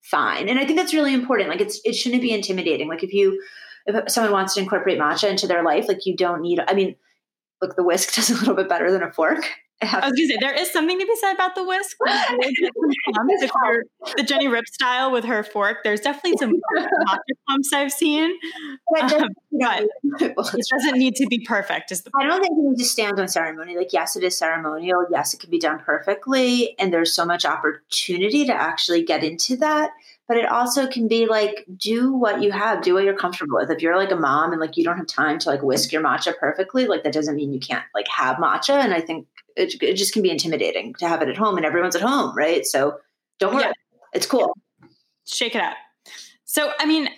fine. 0.01 0.47
And 0.47 0.57
I 0.57 0.65
think 0.65 0.79
that's 0.79 0.93
really 0.93 1.13
important. 1.13 1.49
Like 1.49 1.59
it's 1.59 1.81
it 1.83 1.95
shouldn't 1.95 2.21
be 2.21 2.31
intimidating. 2.31 2.87
Like 2.87 3.03
if 3.03 3.11
you 3.11 3.43
if 3.85 4.09
someone 4.09 4.31
wants 4.31 4.53
to 4.53 4.61
incorporate 4.61 4.97
matcha 4.97 5.29
into 5.29 5.47
their 5.47 5.63
life, 5.63 5.89
like 5.89 6.05
you 6.05 6.15
don't 6.15 6.41
need. 6.41 6.61
I 6.65 6.73
mean, 6.73 6.95
look, 7.61 7.75
the 7.75 7.83
whisk 7.83 8.13
does 8.15 8.29
a 8.29 8.35
little 8.35 8.55
bit 8.55 8.69
better 8.69 8.89
than 8.89 9.03
a 9.03 9.11
fork. 9.11 9.43
I 9.81 10.09
was 10.09 10.13
gonna 10.13 10.27
say 10.27 10.37
there 10.39 10.53
is 10.53 10.71
something 10.71 10.97
to 10.99 11.05
be 11.05 11.15
said 11.17 11.33
about 11.33 11.55
the 11.55 11.63
whisk. 11.63 11.97
if 12.05 13.51
you're 13.63 13.83
the 14.15 14.23
Jenny 14.23 14.47
Rip 14.47 14.65
style 14.67 15.11
with 15.11 15.25
her 15.25 15.43
fork, 15.43 15.79
there's 15.83 16.01
definitely 16.01 16.37
some 16.37 16.53
matcha 16.77 17.17
pumps 17.47 17.73
I've 17.73 17.91
seen. 17.91 18.31
But 18.91 19.13
Um, 19.13 19.29
but 19.59 19.83
it 20.21 20.67
doesn't 20.71 20.97
need 20.97 21.15
to 21.15 21.27
be 21.27 21.39
perfect. 21.39 21.91
Is 21.91 22.03
the 22.03 22.11
I 22.19 22.25
don't 22.25 22.41
think 22.41 22.55
you 22.57 22.69
need 22.71 22.77
to 22.77 22.85
stand 22.85 23.19
on 23.19 23.27
ceremony. 23.27 23.75
Like, 23.75 23.93
yes, 23.93 24.15
it 24.15 24.23
is 24.23 24.37
ceremonial. 24.37 25.05
Yes, 25.11 25.33
it 25.33 25.39
can 25.39 25.49
be 25.49 25.59
done 25.59 25.79
perfectly. 25.79 26.77
And 26.79 26.93
there's 26.93 27.13
so 27.13 27.25
much 27.25 27.45
opportunity 27.45 28.45
to 28.45 28.53
actually 28.53 29.03
get 29.03 29.23
into 29.23 29.57
that. 29.57 29.91
But 30.27 30.37
it 30.37 30.49
also 30.49 30.87
can 30.87 31.07
be 31.07 31.27
like, 31.27 31.65
do 31.77 32.11
what 32.11 32.41
you 32.41 32.51
have, 32.51 32.81
do 32.81 32.95
what 32.95 33.03
you're 33.03 33.15
comfortable 33.15 33.57
with. 33.57 33.69
If 33.69 33.83
you're 33.83 33.95
like 33.95 34.11
a 34.11 34.15
mom 34.15 34.51
and 34.51 34.59
like 34.59 34.75
you 34.75 34.83
don't 34.83 34.97
have 34.97 35.05
time 35.05 35.37
to 35.39 35.49
like 35.49 35.61
whisk 35.61 35.91
your 35.91 36.01
matcha 36.01 36.35
perfectly, 36.37 36.87
like 36.87 37.03
that 37.03 37.13
doesn't 37.13 37.35
mean 37.35 37.53
you 37.53 37.59
can't 37.59 37.83
like 37.93 38.07
have 38.07 38.37
matcha. 38.37 38.73
And 38.73 38.91
I 38.93 39.01
think 39.01 39.27
it, 39.55 39.81
it 39.81 39.95
just 39.95 40.13
can 40.13 40.21
be 40.21 40.29
intimidating 40.29 40.93
to 40.95 41.07
have 41.07 41.21
it 41.21 41.29
at 41.29 41.37
home 41.37 41.57
and 41.57 41.65
everyone's 41.65 41.95
at 41.95 42.01
home, 42.01 42.35
right? 42.35 42.65
So 42.65 42.97
don't 43.39 43.53
worry. 43.53 43.63
Yeah. 43.65 43.71
It's 44.13 44.25
cool. 44.25 44.53
shake 45.27 45.55
it 45.55 45.61
up. 45.61 45.75
So 46.45 46.71
I 46.79 46.85
mean, 46.85 47.09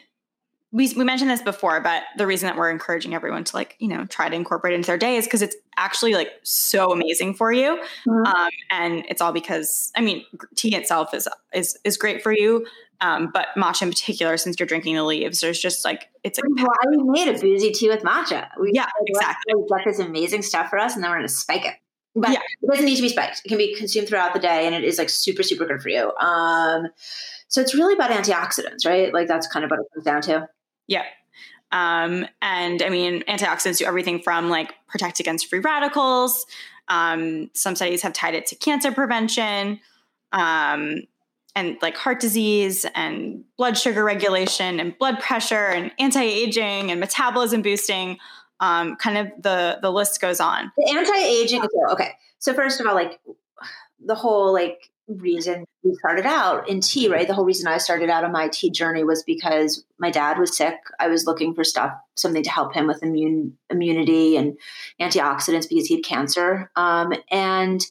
we 0.71 0.91
we 0.95 1.03
mentioned 1.03 1.29
this 1.29 1.41
before, 1.41 1.79
but 1.79 2.03
the 2.17 2.27
reason 2.27 2.47
that 2.47 2.57
we're 2.57 2.69
encouraging 2.69 3.13
everyone 3.13 3.43
to 3.45 3.55
like 3.55 3.75
you 3.79 3.87
know 3.87 4.05
try 4.05 4.27
to 4.29 4.35
incorporate 4.35 4.73
it 4.73 4.77
into 4.77 4.87
their 4.87 4.97
day 4.97 5.15
is 5.15 5.25
because 5.25 5.41
it's 5.41 5.55
actually 5.77 6.13
like 6.13 6.31
so 6.43 6.91
amazing 6.91 7.33
for 7.35 7.51
you, 7.51 7.81
Mhm. 8.05 8.25
um, 8.27 8.49
and 8.71 9.05
it's 9.07 9.21
all 9.21 9.31
because 9.31 9.91
I 9.95 10.01
mean 10.01 10.25
tea 10.55 10.75
itself 10.75 11.13
is 11.13 11.27
is 11.53 11.77
is 11.85 11.97
great 11.97 12.21
for 12.21 12.33
you, 12.33 12.65
um, 12.99 13.29
but 13.33 13.47
matcha 13.55 13.83
in 13.83 13.89
particular, 13.89 14.35
since 14.37 14.59
you're 14.59 14.67
drinking 14.67 14.95
the 14.95 15.03
leaves, 15.03 15.39
there's 15.39 15.59
just 15.59 15.85
like 15.85 16.09
it's 16.23 16.37
like 16.39 16.67
Why 16.67 16.75
we 16.89 16.97
made 17.03 17.29
a 17.33 17.39
boozy 17.39 17.71
tea 17.71 17.87
with 17.89 18.01
matcha? 18.03 18.49
We 18.59 18.71
Yeah, 18.73 18.87
exactly. 19.05 19.53
go 19.53 19.65
Get 19.73 19.85
this 19.85 19.99
amazing 19.99 20.41
stuff 20.41 20.69
for 20.69 20.79
us, 20.79 20.95
and 20.95 21.03
then 21.03 21.11
we're 21.11 21.17
going 21.17 21.27
to 21.27 21.33
spike 21.33 21.65
it. 21.65 21.75
But 22.15 22.31
Yeah. 22.31 22.39
it 22.61 22.67
doesn't 22.67 22.85
need 22.85 22.95
to 22.95 23.01
be 23.01 23.09
spiked. 23.09 23.41
It 23.45 23.49
can 23.49 23.57
be 23.57 23.75
consumed 23.75 24.07
throughout 24.07 24.33
the 24.33 24.39
day, 24.39 24.65
and 24.65 24.73
it 24.73 24.83
is 24.83 24.97
like 24.97 25.09
super, 25.09 25.43
super 25.43 25.65
good 25.65 25.81
for 25.81 25.89
you. 25.89 26.11
Um, 26.19 26.87
so 27.47 27.61
it's 27.61 27.73
really 27.75 27.93
about 27.93 28.11
antioxidants, 28.11 28.85
right? 28.85 29.13
Like 29.13 29.27
that's 29.27 29.47
kind 29.47 29.63
of 29.63 29.71
what 29.71 29.79
it 29.79 29.85
comes 29.93 30.03
down 30.05 30.21
to. 30.23 30.49
Yeah. 30.87 31.03
Um, 31.71 32.25
and 32.41 32.81
I 32.81 32.89
mean, 32.89 33.23
antioxidants 33.27 33.77
do 33.79 33.85
everything 33.85 34.21
from 34.21 34.49
like 34.49 34.73
protect 34.87 35.19
against 35.19 35.47
free 35.47 35.59
radicals. 35.59 36.45
Um, 36.87 37.49
some 37.53 37.75
studies 37.75 38.01
have 38.01 38.13
tied 38.13 38.33
it 38.33 38.45
to 38.47 38.55
cancer 38.55 38.91
prevention, 38.91 39.79
um, 40.31 41.01
and 41.55 41.77
like 41.81 41.97
heart 41.97 42.19
disease 42.19 42.85
and 42.95 43.43
blood 43.57 43.77
sugar 43.77 44.03
regulation 44.03 44.79
and 44.79 44.97
blood 44.97 45.19
pressure 45.19 45.67
and 45.67 45.91
anti-aging 45.99 46.91
and 46.91 46.99
metabolism 46.99 47.61
boosting. 47.61 48.17
Um, 48.59 48.95
kind 48.95 49.17
of 49.17 49.27
the 49.41 49.79
the 49.81 49.91
list 49.91 50.19
goes 50.19 50.39
on. 50.39 50.71
The 50.77 50.95
anti-aging. 50.97 51.61
Okay, 51.91 52.11
so 52.39 52.53
first 52.53 52.79
of 52.79 52.87
all, 52.87 52.95
like 52.95 53.19
the 54.03 54.15
whole 54.15 54.53
like 54.53 54.89
reason 55.07 55.65
we 55.83 55.93
started 55.95 56.25
out 56.25 56.67
in 56.67 56.81
tea, 56.81 57.07
right? 57.07 57.27
The 57.27 57.33
whole 57.33 57.45
reason 57.45 57.67
I 57.67 57.77
started 57.77 58.09
out 58.09 58.23
on 58.23 58.31
my 58.31 58.49
tea 58.49 58.69
journey 58.69 59.03
was 59.03 59.23
because 59.23 59.83
my 59.99 60.11
dad 60.11 60.37
was 60.37 60.55
sick. 60.55 60.75
I 60.99 61.07
was 61.07 61.25
looking 61.25 61.53
for 61.53 61.63
stuff, 61.63 61.93
something 62.15 62.43
to 62.43 62.49
help 62.49 62.73
him 62.73 62.87
with 62.87 63.03
immune 63.03 63.57
immunity 63.69 64.35
and 64.35 64.57
antioxidants 64.99 65.69
because 65.69 65.87
he 65.87 65.95
had 65.95 66.03
cancer. 66.03 66.69
Um, 66.75 67.13
and 67.31 67.81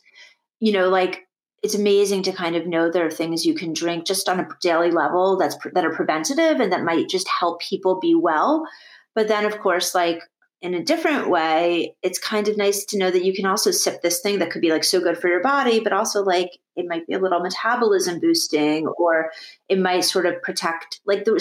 you 0.60 0.72
know, 0.72 0.88
like 0.88 1.26
it's 1.62 1.74
amazing 1.74 2.22
to 2.24 2.32
kind 2.32 2.54
of 2.54 2.66
know 2.66 2.90
there 2.90 3.06
are 3.06 3.10
things 3.10 3.46
you 3.46 3.54
can 3.54 3.72
drink 3.72 4.06
just 4.06 4.28
on 4.28 4.40
a 4.40 4.48
daily 4.60 4.90
level 4.90 5.36
that's 5.36 5.56
that 5.72 5.84
are 5.84 5.94
preventative 5.94 6.60
and 6.60 6.72
that 6.72 6.84
might 6.84 7.08
just 7.08 7.28
help 7.28 7.60
people 7.60 7.98
be 7.98 8.14
well. 8.14 8.66
But 9.14 9.28
then, 9.28 9.46
of 9.46 9.58
course, 9.58 9.94
like 9.94 10.20
in 10.62 10.74
a 10.74 10.82
different 10.82 11.28
way, 11.28 11.94
it's 12.02 12.18
kind 12.18 12.48
of 12.48 12.56
nice 12.56 12.84
to 12.86 12.98
know 12.98 13.10
that 13.10 13.24
you 13.24 13.34
can 13.34 13.44
also 13.44 13.70
sip 13.70 14.00
this 14.00 14.20
thing 14.20 14.38
that 14.38 14.50
could 14.50 14.62
be 14.62 14.70
like 14.70 14.84
so 14.84 15.00
good 15.00 15.18
for 15.18 15.28
your 15.28 15.42
body, 15.42 15.80
but 15.80 15.92
also 15.92 16.22
like 16.22 16.58
it 16.76 16.86
might 16.88 17.06
be 17.06 17.12
a 17.12 17.18
little 17.18 17.40
metabolism 17.40 18.20
boosting, 18.20 18.86
or 18.86 19.30
it 19.68 19.78
might 19.78 20.00
sort 20.00 20.24
of 20.24 20.40
protect. 20.42 21.00
Like 21.04 21.24
the 21.24 21.32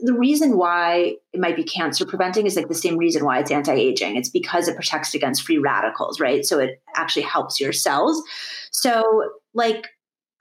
the 0.00 0.14
reason 0.14 0.56
why 0.56 1.16
it 1.32 1.40
might 1.40 1.56
be 1.56 1.64
cancer 1.64 2.06
preventing 2.06 2.46
is 2.46 2.56
like 2.56 2.68
the 2.68 2.74
same 2.74 2.96
reason 2.96 3.24
why 3.24 3.40
it's 3.40 3.50
anti 3.50 3.74
aging. 3.74 4.16
It's 4.16 4.30
because 4.30 4.68
it 4.68 4.76
protects 4.76 5.14
against 5.14 5.42
free 5.42 5.58
radicals, 5.58 6.18
right? 6.18 6.44
So 6.44 6.58
it 6.58 6.82
actually 6.96 7.22
helps 7.22 7.60
your 7.60 7.72
cells. 7.72 8.22
So 8.70 9.32
like 9.52 9.88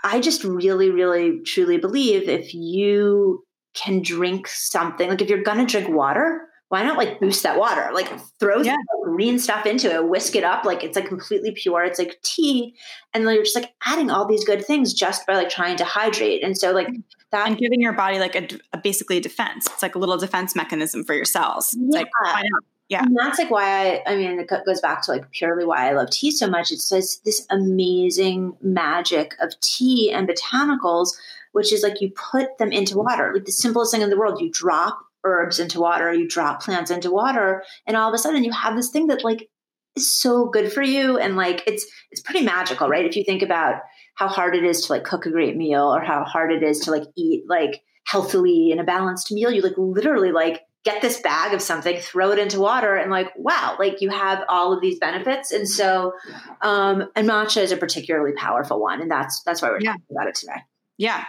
I 0.04 0.22
just 0.22 0.46
really, 0.46 0.90
really, 0.90 1.42
truly 1.42 1.78
believe 1.78 2.30
if 2.30 2.54
you 2.54 3.44
can 3.74 4.02
drink 4.02 4.48
something, 4.48 5.10
like 5.10 5.22
if 5.22 5.30
you're 5.30 5.44
gonna 5.44 5.66
drink 5.66 5.90
water 5.90 6.48
why 6.72 6.84
not 6.84 6.98
like 6.98 7.20
boost 7.20 7.44
that 7.44 7.60
water? 7.60 7.90
Like 7.94 8.10
throw 8.40 8.62
Yeah. 8.62 8.78
some 8.78 9.14
green 9.14 9.40
stuff 9.40 9.66
into 9.66 9.94
it, 9.94 10.08
whisk 10.08 10.38
it 10.38 10.46
up, 10.46 10.64
like 10.64 10.86
it's 10.86 10.96
like 10.96 11.06
completely 11.06 11.52
pure. 11.52 11.84
It's 11.84 12.00
like 12.00 12.18
tea, 12.24 12.74
and 13.14 13.28
then 13.28 13.34
you're 13.36 13.44
just 13.44 13.58
like 13.58 13.74
adding 13.86 14.10
all 14.10 14.26
these 14.26 14.46
good 14.46 14.64
things 14.66 14.94
just 14.94 15.28
by 15.28 15.36
like 15.36 15.50
trying 15.50 15.76
to 15.76 15.84
hydrate. 15.84 16.42
And 16.46 16.58
so 16.58 16.72
like 16.72 16.88
mm. 16.88 17.04
that, 17.32 17.46
And 17.46 17.58
giving 17.58 17.82
your 17.82 17.92
body 17.92 18.20
like 18.20 18.38
a, 18.38 18.48
a 18.72 18.78
basically 18.78 19.18
a 19.18 19.20
defense. 19.20 19.68
It's 19.68 19.84
like 19.84 19.96
a 19.96 20.00
little 20.00 20.16
defense 20.16 20.56
mechanism 20.56 21.04
for 21.04 21.14
your 21.14 21.26
cells. 21.26 21.76
It's 21.78 21.94
like 21.94 22.08
Yeah. 22.24 22.34
why 22.34 22.42
not? 22.42 22.64
Yeah. 22.88 23.04
and 23.04 23.18
that's 23.18 23.38
like 23.38 23.52
why 23.52 24.02
I, 24.06 24.14
I 24.14 24.16
mean, 24.16 24.40
it 24.40 24.50
goes 24.66 24.80
back 24.80 25.02
to 25.04 25.12
like 25.12 25.30
purely 25.32 25.66
why 25.66 25.90
I 25.90 25.94
love 25.94 26.10
tea 26.10 26.32
so 26.32 26.50
much. 26.50 26.72
It's 26.72 26.88
just 26.88 27.26
this 27.26 27.46
amazing 27.50 28.56
magic 28.62 29.36
of 29.42 29.60
tea 29.60 30.10
and 30.10 30.26
botanicals, 30.26 31.10
which 31.52 31.74
is 31.74 31.84
like 31.84 32.00
you 32.00 32.12
put 32.12 32.58
them 32.60 32.72
into 32.72 32.96
water, 32.96 33.32
like 33.34 33.44
the 33.44 33.52
simplest 33.52 33.92
thing 33.92 34.02
in 34.02 34.10
the 34.10 34.18
world. 34.18 34.40
You 34.40 34.50
drop 34.50 35.00
herbs 35.24 35.60
into 35.60 35.80
water, 35.80 36.14
you 36.14 36.28
drop 36.28 36.62
plants 36.62 36.92
into 36.92 37.12
water, 37.12 37.64
and 37.88 37.98
all 37.98 38.10
of 38.10 38.16
a 38.16 38.18
sudden 38.18 38.44
you 38.44 38.52
have 38.52 38.76
this 38.76 38.90
thing 38.90 39.08
that 39.08 39.24
like 39.24 39.50
is 39.96 40.14
so 40.14 40.48
good 40.48 40.72
for 40.72 40.82
you 40.82 41.18
and 41.18 41.36
like 41.36 41.64
it's 41.68 41.86
it's 42.12 42.22
pretty 42.22 42.46
magical, 42.46 42.88
right? 42.88 43.06
If 43.06 43.16
you 43.16 43.24
think 43.24 43.42
about 43.42 43.82
how 44.16 44.28
hard 44.28 44.56
it 44.56 44.64
is 44.64 44.86
to 44.86 44.94
like 44.94 45.04
cook 45.04 45.26
a 45.26 45.32
great 45.32 45.58
meal 45.58 45.94
or 45.94 46.02
how 46.02 46.24
hard 46.24 46.52
it 46.52 46.64
is 46.64 46.80
to 46.82 46.92
like 46.92 47.04
eat 47.16 47.44
like 47.48 47.82
healthily 48.06 48.72
in 48.72 48.80
a 48.80 48.84
balanced 48.84 49.32
meal, 49.32 49.52
you 49.52 49.62
like 49.62 49.78
literally 49.78 50.32
like 50.32 50.62
get 50.84 51.02
this 51.02 51.20
bag 51.22 51.54
of 51.54 51.62
something, 51.62 52.00
throw 52.00 52.32
it 52.32 52.40
into 52.40 52.60
water, 52.60 52.96
and 52.96 53.12
like, 53.12 53.32
wow, 53.36 53.76
like 53.80 54.02
you 54.02 54.10
have 54.10 54.44
all 54.50 54.74
of 54.74 54.82
these 54.82 54.98
benefits. 55.00 55.52
And 55.52 55.68
so, 55.68 56.14
um, 56.62 57.10
and 57.16 57.28
matcha 57.28 57.62
is 57.62 57.72
a 57.72 57.78
particularly 57.78 58.34
powerful 58.36 58.82
one, 58.82 59.02
and 59.02 59.10
that's 59.10 59.42
that's 59.44 59.62
why 59.62 59.70
we're 59.70 59.82
yeah. 59.82 59.92
talking 59.92 60.06
about 60.12 60.28
it 60.28 60.36
today. 60.36 60.62
Yeah, 60.98 61.24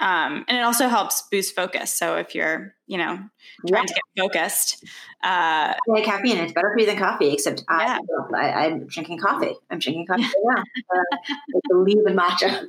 um, 0.00 0.44
and 0.48 0.58
it 0.58 0.62
also 0.62 0.88
helps 0.88 1.22
boost 1.30 1.56
focus. 1.56 1.92
So 1.92 2.16
if 2.16 2.34
you're, 2.34 2.74
you 2.86 2.98
know, 2.98 3.18
trying 3.66 3.82
yeah. 3.84 3.94
to 3.94 3.94
get 3.94 4.24
focused, 4.24 4.84
uh, 5.24 5.74
yeah, 5.88 6.04
caffeine 6.04 6.38
it's 6.38 6.52
better 6.52 6.72
for 6.72 6.80
you 6.80 6.86
than 6.86 6.96
coffee. 6.96 7.32
Except 7.32 7.64
yeah. 7.68 7.98
I, 8.36 8.66
am 8.66 8.86
drinking 8.86 9.18
coffee. 9.18 9.54
I'm 9.70 9.78
drinking 9.78 10.06
coffee. 10.06 10.22
Yeah, 10.22 10.62
uh, 10.94 11.16
I 11.56 11.60
believe 11.68 12.06
in 12.06 12.16
matcha. 12.16 12.68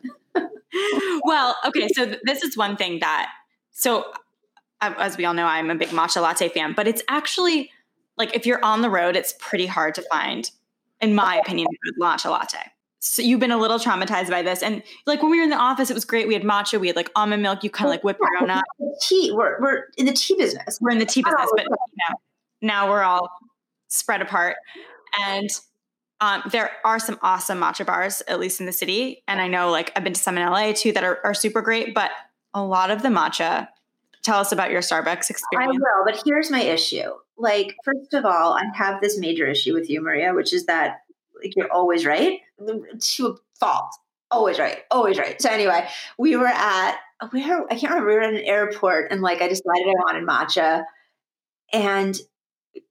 well, 1.24 1.56
okay, 1.66 1.88
so 1.90 2.06
th- 2.06 2.20
this 2.24 2.44
is 2.44 2.58
one 2.58 2.78
thing 2.78 3.00
that 3.00 3.32
so 3.72 4.06
as 4.82 5.18
we 5.18 5.26
all 5.26 5.34
know, 5.34 5.46
I'm 5.46 5.70
a 5.70 5.76
big 5.76 5.90
matcha 5.90 6.22
latte 6.22 6.50
fan, 6.50 6.74
but 6.74 6.88
it's 6.88 7.04
actually 7.10 7.72
like 8.18 8.36
if 8.36 8.46
you're 8.46 8.64
on 8.64 8.82
the 8.82 8.90
road, 8.90 9.16
it's 9.16 9.34
pretty 9.40 9.66
hard 9.66 9.96
to 9.96 10.02
find, 10.04 10.50
in 11.02 11.16
my 11.16 11.38
opinion, 11.38 11.68
a 11.68 12.02
matcha 12.02 12.30
latte. 12.30 12.58
So 13.00 13.22
you've 13.22 13.40
been 13.40 13.52
a 13.52 13.58
little 13.58 13.80
traumatized 13.80 14.30
by 14.30 14.42
this. 14.42 14.62
And 14.62 14.84
like 15.06 15.22
when 15.22 15.32
we 15.32 15.38
were 15.38 15.44
in 15.44 15.50
the 15.50 15.58
office, 15.58 15.90
it 15.90 15.94
was 15.94 16.04
great. 16.04 16.28
We 16.28 16.34
had 16.34 16.44
matcha, 16.44 16.80
we 16.80 16.88
had 16.88 16.98
like 16.98 17.10
almond 17.16 17.42
milk. 17.42 17.64
You 17.64 17.70
kind 17.70 17.88
of 17.88 17.92
like 17.92 18.04
whip 18.04 18.18
your 18.20 18.44
own 18.44 18.50
up. 18.50 18.64
Tea. 19.02 19.32
We're, 19.34 19.60
we're 19.62 19.84
in 19.98 20.06
the 20.06 20.14
tea 20.14 20.36
business. 20.36 20.80
We're 20.82 20.92
in 20.92 21.00
the 21.00 21.06
tea 21.06 21.24
business, 21.24 21.50
but 21.56 21.64
you 21.64 21.70
know, 22.10 22.16
now 22.62 22.90
we're 22.90 23.04
all 23.04 23.30
spread 23.88 24.22
apart. 24.22 24.58
And 25.18 25.50
um, 26.20 26.44
there 26.52 26.72
are 26.84 27.00
some 27.00 27.18
awesome 27.22 27.62
matcha 27.62 27.86
bars, 27.86 28.22
at 28.28 28.38
least 28.38 28.60
in 28.60 28.66
the 28.66 28.74
city. 28.74 29.24
And 29.30 29.40
I 29.40 29.48
know 29.48 29.72
like 29.72 29.94
I've 29.96 30.04
been 30.04 30.14
to 30.14 30.20
some 30.20 30.38
in 30.38 30.46
LA 30.46 30.74
too 30.74 30.92
that 30.92 31.04
are, 31.06 31.20
are 31.24 31.34
super 31.34 31.62
great, 31.62 31.96
but 31.96 32.12
a 32.54 32.62
lot 32.62 32.92
of 32.92 33.02
the 33.02 33.10
matcha 33.10 33.70
tell 34.24 34.40
us 34.40 34.52
about 34.52 34.72
your 34.72 34.82
Starbucks 34.82 35.30
experience. 35.30 35.78
I 35.78 35.80
will, 35.80 36.06
but 36.06 36.22
here's 36.26 36.52
my 36.52 36.62
issue. 36.62 37.12
Like, 37.38 37.78
first 37.86 38.14
of 38.14 38.26
all, 38.26 38.52
I 38.54 38.64
have 38.76 39.00
this 39.00 39.18
major 39.18 39.48
issue 39.48 39.74
with 39.74 39.90
you, 39.90 40.02
Maria, 40.02 40.34
which 40.34 40.52
is 40.52 40.66
that 40.66 40.98
like 41.42 41.56
you're 41.56 41.72
always 41.72 42.06
right 42.06 42.42
to 43.00 43.28
a 43.28 43.36
fault. 43.60 43.96
Always 44.32 44.60
right. 44.60 44.80
Always 44.92 45.18
right. 45.18 45.42
So 45.42 45.50
anyway, 45.50 45.88
we 46.18 46.36
were 46.36 46.48
at 46.48 46.98
where 47.32 47.66
I 47.70 47.76
can't 47.76 47.92
remember. 47.94 48.08
We 48.08 48.16
were 48.16 48.22
at 48.22 48.34
an 48.34 48.42
airport, 48.42 49.12
and 49.12 49.22
like 49.22 49.42
I 49.42 49.48
decided 49.48 49.88
I 49.88 49.94
wanted 50.04 50.28
matcha, 50.28 50.84
and 51.74 52.18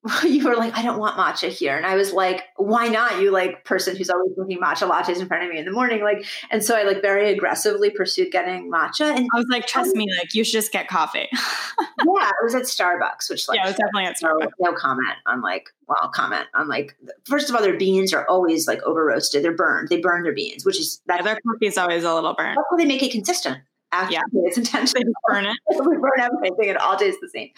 you 0.24 0.44
were 0.44 0.57
like, 0.57 0.77
I 0.77 0.83
don't 0.83 0.98
want 0.98 1.16
matcha 1.16 1.48
here. 1.48 1.77
And 1.77 1.85
I 1.85 1.96
was 1.96 2.12
like, 2.12 2.44
why 2.57 2.88
not? 2.88 3.20
You 3.20 3.31
like 3.31 3.64
person 3.64 3.96
who's 3.96 4.11
always 4.11 4.35
drinking 4.35 4.59
matcha 4.59 4.88
lattes 4.88 5.20
in 5.20 5.27
front 5.27 5.44
of 5.44 5.51
me 5.51 5.59
in 5.59 5.64
the 5.64 5.72
morning. 5.72 6.03
Like, 6.03 6.24
and 6.51 6.64
so 6.64 6.77
I 6.77 6.83
like 6.83 7.03
very 7.03 7.31
aggressively 7.31 7.90
pursued 7.90 8.31
getting 8.31 8.70
matcha. 8.70 9.14
And 9.14 9.29
I 9.35 9.38
was 9.38 9.46
like, 9.51 9.66
trust 9.66 9.94
me, 9.94 10.07
like 10.18 10.35
you 10.35 10.44
should 10.44 10.53
just 10.53 10.72
get 10.72 10.88
coffee. 10.88 11.29
yeah, 11.33 12.29
it 12.29 12.44
was 12.44 12.55
at 12.55 12.62
Starbucks, 12.62 13.29
which 13.31 13.48
like, 13.48 13.57
yeah, 13.57 13.64
it 13.64 13.68
was 13.68 13.77
definitely 13.77 14.05
at 14.05 14.16
Starbucks. 14.16 14.53
No, 14.61 14.70
no 14.70 14.72
comment 14.72 15.16
on 15.27 15.40
like, 15.40 15.68
well, 15.88 16.11
comment 16.11 16.46
on 16.55 16.68
like, 16.68 16.96
first 17.24 17.48
of 17.48 17.57
all, 17.57 17.62
their 17.62 17.77
beans 17.77 18.12
are 18.12 18.27
always 18.29 18.66
like 18.66 18.83
over 18.83 19.05
roasted. 19.05 19.42
They're 19.42 19.55
burned. 19.55 19.88
They 19.88 20.01
burn 20.01 20.22
their 20.22 20.35
beans, 20.35 20.64
which 20.64 20.79
is 20.79 21.01
that 21.07 21.18
yeah, 21.18 21.22
their 21.22 21.38
coffee 21.46 21.66
is 21.66 21.79
always 21.79 22.05
a 22.05 22.14
little 22.14 22.35
burnt. 22.35 22.59
How 22.70 22.77
they 22.77 22.85
make 22.85 23.03
it 23.03 23.12
consistent. 23.12 23.59
Yeah. 24.11 24.20
it's 24.35 24.59
intentional. 24.59 25.12
burn 25.27 25.46
it. 25.46 25.57
we 25.70 25.96
burn 25.96 26.20
everything, 26.20 26.68
and 26.70 26.79
all 26.79 26.96
tastes 26.96 27.20
the 27.20 27.29
same. 27.29 27.51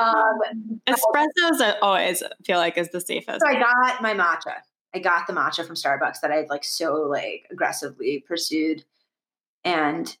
Um, 0.00 0.80
Espressos 0.86 1.76
always 1.80 2.22
feel 2.44 2.58
like 2.58 2.76
is 2.76 2.90
the 2.90 3.00
safest. 3.00 3.40
So 3.40 3.48
I 3.48 3.58
got 3.58 4.02
my 4.02 4.14
matcha. 4.14 4.56
I 4.94 4.98
got 4.98 5.26
the 5.26 5.32
matcha 5.32 5.66
from 5.66 5.76
Starbucks 5.76 6.20
that 6.20 6.30
I'd 6.30 6.50
like 6.50 6.64
so 6.64 6.94
like 6.94 7.46
aggressively 7.50 8.24
pursued, 8.26 8.84
and 9.64 10.14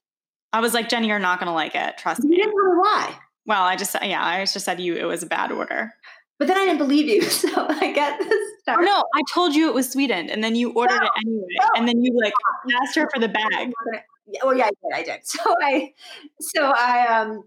I 0.52 0.60
was 0.60 0.74
like, 0.74 0.88
Jenny, 0.88 1.08
you're 1.08 1.18
not 1.18 1.38
going 1.38 1.48
to 1.48 1.52
like 1.52 1.74
it. 1.74 1.98
Trust 1.98 2.22
you 2.22 2.30
me. 2.30 2.36
You 2.36 2.44
didn't 2.44 2.56
know 2.56 2.78
why. 2.80 3.18
Well, 3.46 3.62
I 3.62 3.76
just 3.76 3.94
yeah, 4.02 4.24
I 4.24 4.40
just 4.44 4.64
said 4.64 4.80
you 4.80 4.94
it 4.94 5.04
was 5.04 5.22
a 5.22 5.26
bad 5.26 5.52
order. 5.52 5.92
But 6.38 6.48
then 6.48 6.56
I 6.56 6.64
didn't 6.64 6.78
believe 6.78 7.08
you, 7.08 7.22
so 7.30 7.66
I 7.68 7.92
get 7.92 8.18
this. 8.18 8.28
Starbucks. 8.66 8.76
Oh 8.78 8.82
no, 8.82 9.04
I 9.14 9.22
told 9.32 9.54
you 9.54 9.68
it 9.68 9.74
was 9.74 9.90
sweetened, 9.90 10.30
and 10.30 10.42
then 10.42 10.54
you 10.54 10.70
ordered 10.72 11.00
no, 11.00 11.06
it 11.06 11.12
anyway, 11.26 11.46
no. 11.60 11.68
and 11.76 11.88
then 11.88 12.02
you 12.02 12.16
like 12.22 12.32
asked 12.82 12.96
her 12.96 13.08
for 13.12 13.20
the 13.20 13.28
bag. 13.28 13.72
Oh 14.42 14.52
yeah, 14.52 14.66
I 14.66 14.70
did. 14.70 14.92
I 14.94 15.02
did. 15.02 15.20
So 15.24 15.40
I, 15.62 15.92
so 16.40 16.72
I 16.74 17.20
um 17.20 17.44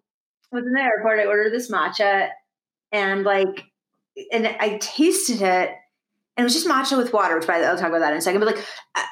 was 0.52 0.65
in 0.65 0.74
the 0.74 0.82
airport. 0.82 1.19
I 1.19 1.26
ordered 1.26 1.54
this 1.54 1.71
matcha, 1.71 2.30
and 2.91 3.24
like, 3.24 3.63
and 4.32 4.48
I 4.48 4.78
tasted 4.80 5.41
it, 5.41 5.69
and 6.38 6.39
it 6.39 6.43
was 6.43 6.54
just 6.54 6.67
matcha 6.67 6.98
with 6.98 7.13
water. 7.13 7.38
Which 7.38 7.48
by 7.48 7.58
the 7.60 7.63
way, 7.63 7.69
I'll 7.69 7.78
talk 7.78 7.89
about 7.89 8.00
that 8.00 8.13
in 8.13 8.19
a 8.19 8.21
second. 8.21 8.41
But 8.41 8.56
like, 8.56 8.65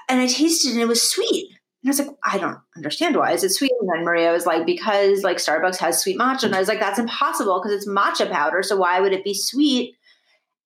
and 0.09 0.21
I 0.21 0.27
tasted 0.27 0.69
it, 0.69 0.73
and 0.73 0.81
it 0.81 0.87
was 0.87 1.07
sweet. 1.07 1.49
And 1.83 1.89
I 1.89 1.91
was 1.91 1.99
like, 1.99 2.15
I 2.23 2.37
don't 2.37 2.59
understand 2.77 3.17
why 3.17 3.33
is 3.33 3.43
it 3.43 3.49
sweet. 3.49 3.73
And 3.81 3.89
then 3.93 4.05
Maria 4.05 4.31
was 4.31 4.45
like, 4.45 4.65
because 4.65 5.21
like 5.23 5.37
Starbucks 5.37 5.77
has 5.77 5.99
sweet 6.01 6.17
matcha, 6.17 6.43
and 6.43 6.55
I 6.55 6.59
was 6.59 6.67
like, 6.67 6.79
that's 6.79 6.99
impossible 6.99 7.61
because 7.61 7.75
it's 7.75 7.87
matcha 7.87 8.31
powder. 8.31 8.63
So 8.63 8.77
why 8.77 8.99
would 8.99 9.13
it 9.13 9.23
be 9.23 9.33
sweet? 9.33 9.95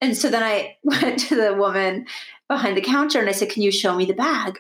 And 0.02 0.16
so 0.16 0.30
then 0.30 0.44
I 0.44 0.76
went 0.84 1.20
to 1.20 1.36
the 1.36 1.54
woman 1.54 2.06
behind 2.48 2.78
the 2.78 2.82
counter 2.82 3.20
and 3.20 3.30
I 3.30 3.34
said, 3.34 3.50
Can 3.50 3.64
you 3.64 3.72
show 3.72 3.96
me 3.96 4.06
the 4.06 4.14
bag? 4.14 4.60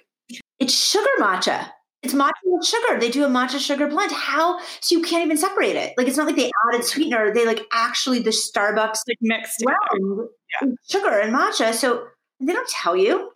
It's 0.59 0.73
sugar 0.73 1.09
matcha. 1.19 1.71
It's 2.07 2.15
matcha 2.15 2.31
with 2.45 2.65
sugar. 2.65 2.97
They 2.97 3.11
do 3.11 3.25
a 3.25 3.27
matcha 3.27 3.59
sugar 3.59 3.85
blend. 3.85 4.13
How? 4.13 4.61
So 4.79 4.95
you 4.95 5.01
can't 5.01 5.25
even 5.25 5.35
separate 5.35 5.75
it. 5.75 5.93
Like 5.97 6.07
it's 6.07 6.15
not 6.15 6.25
like 6.25 6.37
they 6.37 6.49
added 6.69 6.85
sweetener. 6.85 7.33
They 7.33 7.45
like 7.45 7.65
actually 7.73 8.19
the 8.19 8.29
Starbucks 8.29 8.99
like 9.09 9.17
mixed 9.19 9.61
yeah. 9.61 10.69
sugar 10.89 11.19
and 11.19 11.35
matcha. 11.35 11.73
So 11.73 12.05
they 12.39 12.53
don't 12.53 12.69
tell 12.69 12.95
you. 12.95 13.31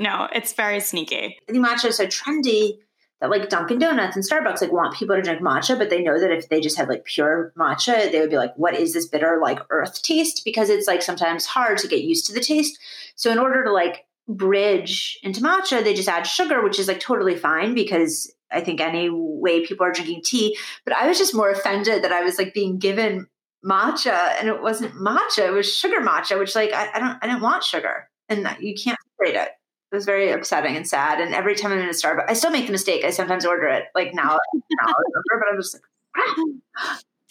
No, 0.00 0.26
it's 0.32 0.54
very 0.54 0.80
sneaky. 0.80 1.38
I 1.48 1.52
think 1.52 1.64
matcha 1.64 1.84
is 1.84 1.98
so 1.98 2.08
trendy 2.08 2.78
that 3.20 3.30
like 3.30 3.48
Dunkin' 3.48 3.78
Donuts 3.78 4.16
and 4.16 4.24
Starbucks 4.28 4.60
like 4.60 4.72
want 4.72 4.96
people 4.96 5.14
to 5.14 5.22
drink 5.22 5.40
matcha, 5.40 5.78
but 5.78 5.88
they 5.88 6.02
know 6.02 6.18
that 6.18 6.32
if 6.32 6.48
they 6.48 6.60
just 6.60 6.76
had 6.76 6.88
like 6.88 7.04
pure 7.04 7.52
matcha, 7.56 8.10
they 8.10 8.18
would 8.18 8.30
be 8.30 8.38
like, 8.38 8.54
"What 8.56 8.74
is 8.74 8.92
this 8.92 9.06
bitter 9.06 9.38
like 9.40 9.60
earth 9.70 10.02
taste?" 10.02 10.42
Because 10.44 10.68
it's 10.68 10.88
like 10.88 11.00
sometimes 11.00 11.46
hard 11.46 11.78
to 11.78 11.86
get 11.86 12.02
used 12.02 12.26
to 12.26 12.32
the 12.32 12.40
taste. 12.40 12.76
So 13.14 13.30
in 13.30 13.38
order 13.38 13.62
to 13.62 13.70
like 13.70 14.04
bridge 14.28 15.18
into 15.22 15.40
matcha, 15.40 15.82
they 15.82 15.94
just 15.94 16.08
add 16.08 16.26
sugar, 16.26 16.62
which 16.62 16.78
is 16.78 16.88
like 16.88 17.00
totally 17.00 17.36
fine 17.36 17.74
because 17.74 18.32
I 18.50 18.60
think 18.60 18.80
any 18.80 19.08
way 19.10 19.66
people 19.66 19.86
are 19.86 19.92
drinking 19.92 20.22
tea. 20.24 20.56
But 20.84 20.94
I 20.94 21.08
was 21.08 21.18
just 21.18 21.34
more 21.34 21.50
offended 21.50 22.04
that 22.04 22.12
I 22.12 22.22
was 22.22 22.38
like 22.38 22.54
being 22.54 22.78
given 22.78 23.26
matcha 23.64 24.36
and 24.38 24.48
it 24.48 24.62
wasn't 24.62 24.94
matcha, 24.94 25.46
it 25.46 25.52
was 25.52 25.72
sugar 25.72 26.00
matcha, 26.00 26.38
which 26.38 26.54
like 26.54 26.72
I, 26.72 26.90
I 26.94 27.00
don't 27.00 27.18
I 27.22 27.26
didn't 27.26 27.42
want 27.42 27.64
sugar. 27.64 28.08
And 28.28 28.48
you 28.60 28.74
can't 28.74 28.98
separate 29.18 29.38
it. 29.38 29.48
It 29.92 29.94
was 29.94 30.06
very 30.06 30.30
upsetting 30.30 30.76
and 30.76 30.88
sad. 30.88 31.20
And 31.20 31.34
every 31.34 31.54
time 31.54 31.72
I'm 31.72 31.78
in 31.78 31.86
a 31.86 31.90
Starbucks, 31.90 32.28
I 32.28 32.32
still 32.32 32.50
make 32.50 32.66
the 32.66 32.72
mistake. 32.72 33.04
I 33.04 33.10
sometimes 33.10 33.44
order 33.44 33.66
it 33.68 33.84
like 33.94 34.14
now, 34.14 34.38
now 34.54 34.94
but 34.94 35.48
I'm 35.52 35.58
just 35.58 35.74
like, 35.74 35.82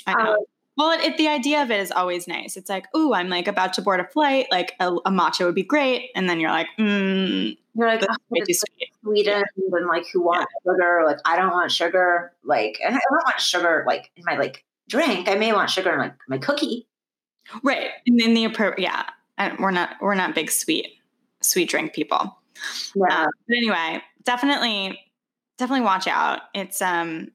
I 0.05 0.13
know. 0.13 0.31
Um, 0.31 0.37
well, 0.75 0.91
it, 0.91 1.01
it, 1.01 1.17
the 1.17 1.27
idea 1.27 1.61
of 1.61 1.69
it 1.69 1.79
is 1.79 1.91
always 1.91 2.27
nice. 2.27 2.57
It's 2.57 2.69
like, 2.69 2.87
oh, 2.93 3.13
I'm 3.13 3.29
like 3.29 3.47
about 3.47 3.73
to 3.73 3.81
board 3.81 3.99
a 3.99 4.07
flight. 4.07 4.47
Like 4.49 4.73
a, 4.79 4.89
a 4.89 5.11
matcha 5.11 5.45
would 5.45 5.55
be 5.55 5.63
great, 5.63 6.09
and 6.15 6.27
then 6.27 6.39
you're 6.39 6.49
like, 6.49 6.67
mm, 6.79 7.55
you're 7.75 7.87
like, 7.87 8.03
oh, 8.09 8.15
it's 8.31 8.63
sweetened, 9.03 9.45
and 9.55 9.87
like, 9.87 10.05
who 10.11 10.23
wants 10.23 10.51
yeah. 10.65 10.71
sugar? 10.71 11.03
Like, 11.05 11.17
I 11.25 11.35
don't 11.35 11.51
want 11.51 11.71
sugar. 11.71 12.33
Like, 12.43 12.79
and 12.83 12.95
I 12.95 12.99
don't 13.09 13.23
want 13.23 13.39
sugar 13.39 13.83
like 13.87 14.11
in 14.15 14.23
my 14.25 14.37
like 14.37 14.65
drink. 14.89 15.29
I 15.29 15.35
may 15.35 15.53
want 15.53 15.69
sugar 15.69 15.93
in 15.93 15.99
like 15.99 16.15
my 16.27 16.37
cookie. 16.39 16.87
Right, 17.61 17.89
and 18.07 18.19
then 18.19 18.33
the 18.33 18.45
appropriate, 18.45 18.83
yeah. 18.83 19.03
And 19.37 19.59
we're 19.59 19.71
not 19.71 19.95
we're 20.01 20.15
not 20.15 20.35
big 20.35 20.49
sweet 20.49 20.87
sweet 21.41 21.69
drink 21.69 21.93
people. 21.93 22.37
Yeah. 22.95 23.23
Um, 23.23 23.29
but 23.47 23.57
anyway, 23.57 24.01
definitely 24.23 24.99
definitely 25.57 25.85
watch 25.85 26.07
out. 26.07 26.41
It's 26.53 26.81
um 26.81 27.29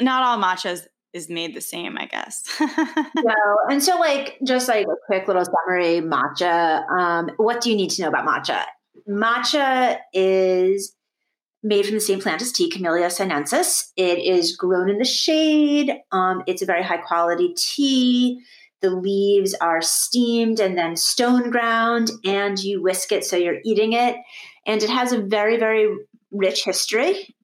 not 0.00 0.22
all 0.22 0.42
matchas 0.42 0.86
is 1.14 1.30
made 1.30 1.54
the 1.54 1.60
same, 1.60 1.96
I 1.96 2.06
guess. 2.06 2.42
no, 2.60 3.34
and 3.70 3.82
so 3.82 3.96
like 3.98 4.36
just 4.44 4.68
like 4.68 4.86
a 4.86 4.96
quick 5.06 5.26
little 5.28 5.44
summary, 5.44 6.00
matcha. 6.00 6.86
Um, 6.90 7.30
what 7.36 7.60
do 7.60 7.70
you 7.70 7.76
need 7.76 7.90
to 7.90 8.02
know 8.02 8.08
about 8.08 8.26
matcha? 8.26 8.64
Matcha 9.08 9.98
is 10.12 10.94
made 11.62 11.86
from 11.86 11.94
the 11.94 12.00
same 12.00 12.20
plant 12.20 12.42
as 12.42 12.52
tea, 12.52 12.68
Camellia 12.68 13.08
sinensis. 13.10 13.92
It 13.96 14.18
is 14.18 14.56
grown 14.56 14.90
in 14.90 14.98
the 14.98 15.04
shade. 15.04 15.92
Um, 16.12 16.42
it's 16.46 16.62
a 16.62 16.66
very 16.66 16.82
high 16.82 16.98
quality 16.98 17.54
tea. 17.56 18.40
The 18.82 18.90
leaves 18.90 19.54
are 19.54 19.80
steamed 19.80 20.60
and 20.60 20.76
then 20.76 20.96
stone 20.96 21.50
ground, 21.50 22.10
and 22.24 22.58
you 22.58 22.82
whisk 22.82 23.12
it 23.12 23.24
so 23.24 23.36
you're 23.36 23.60
eating 23.64 23.94
it. 23.94 24.16
And 24.66 24.82
it 24.82 24.90
has 24.90 25.12
a 25.12 25.22
very, 25.22 25.56
very 25.58 25.88
rich 26.30 26.64
history, 26.64 27.34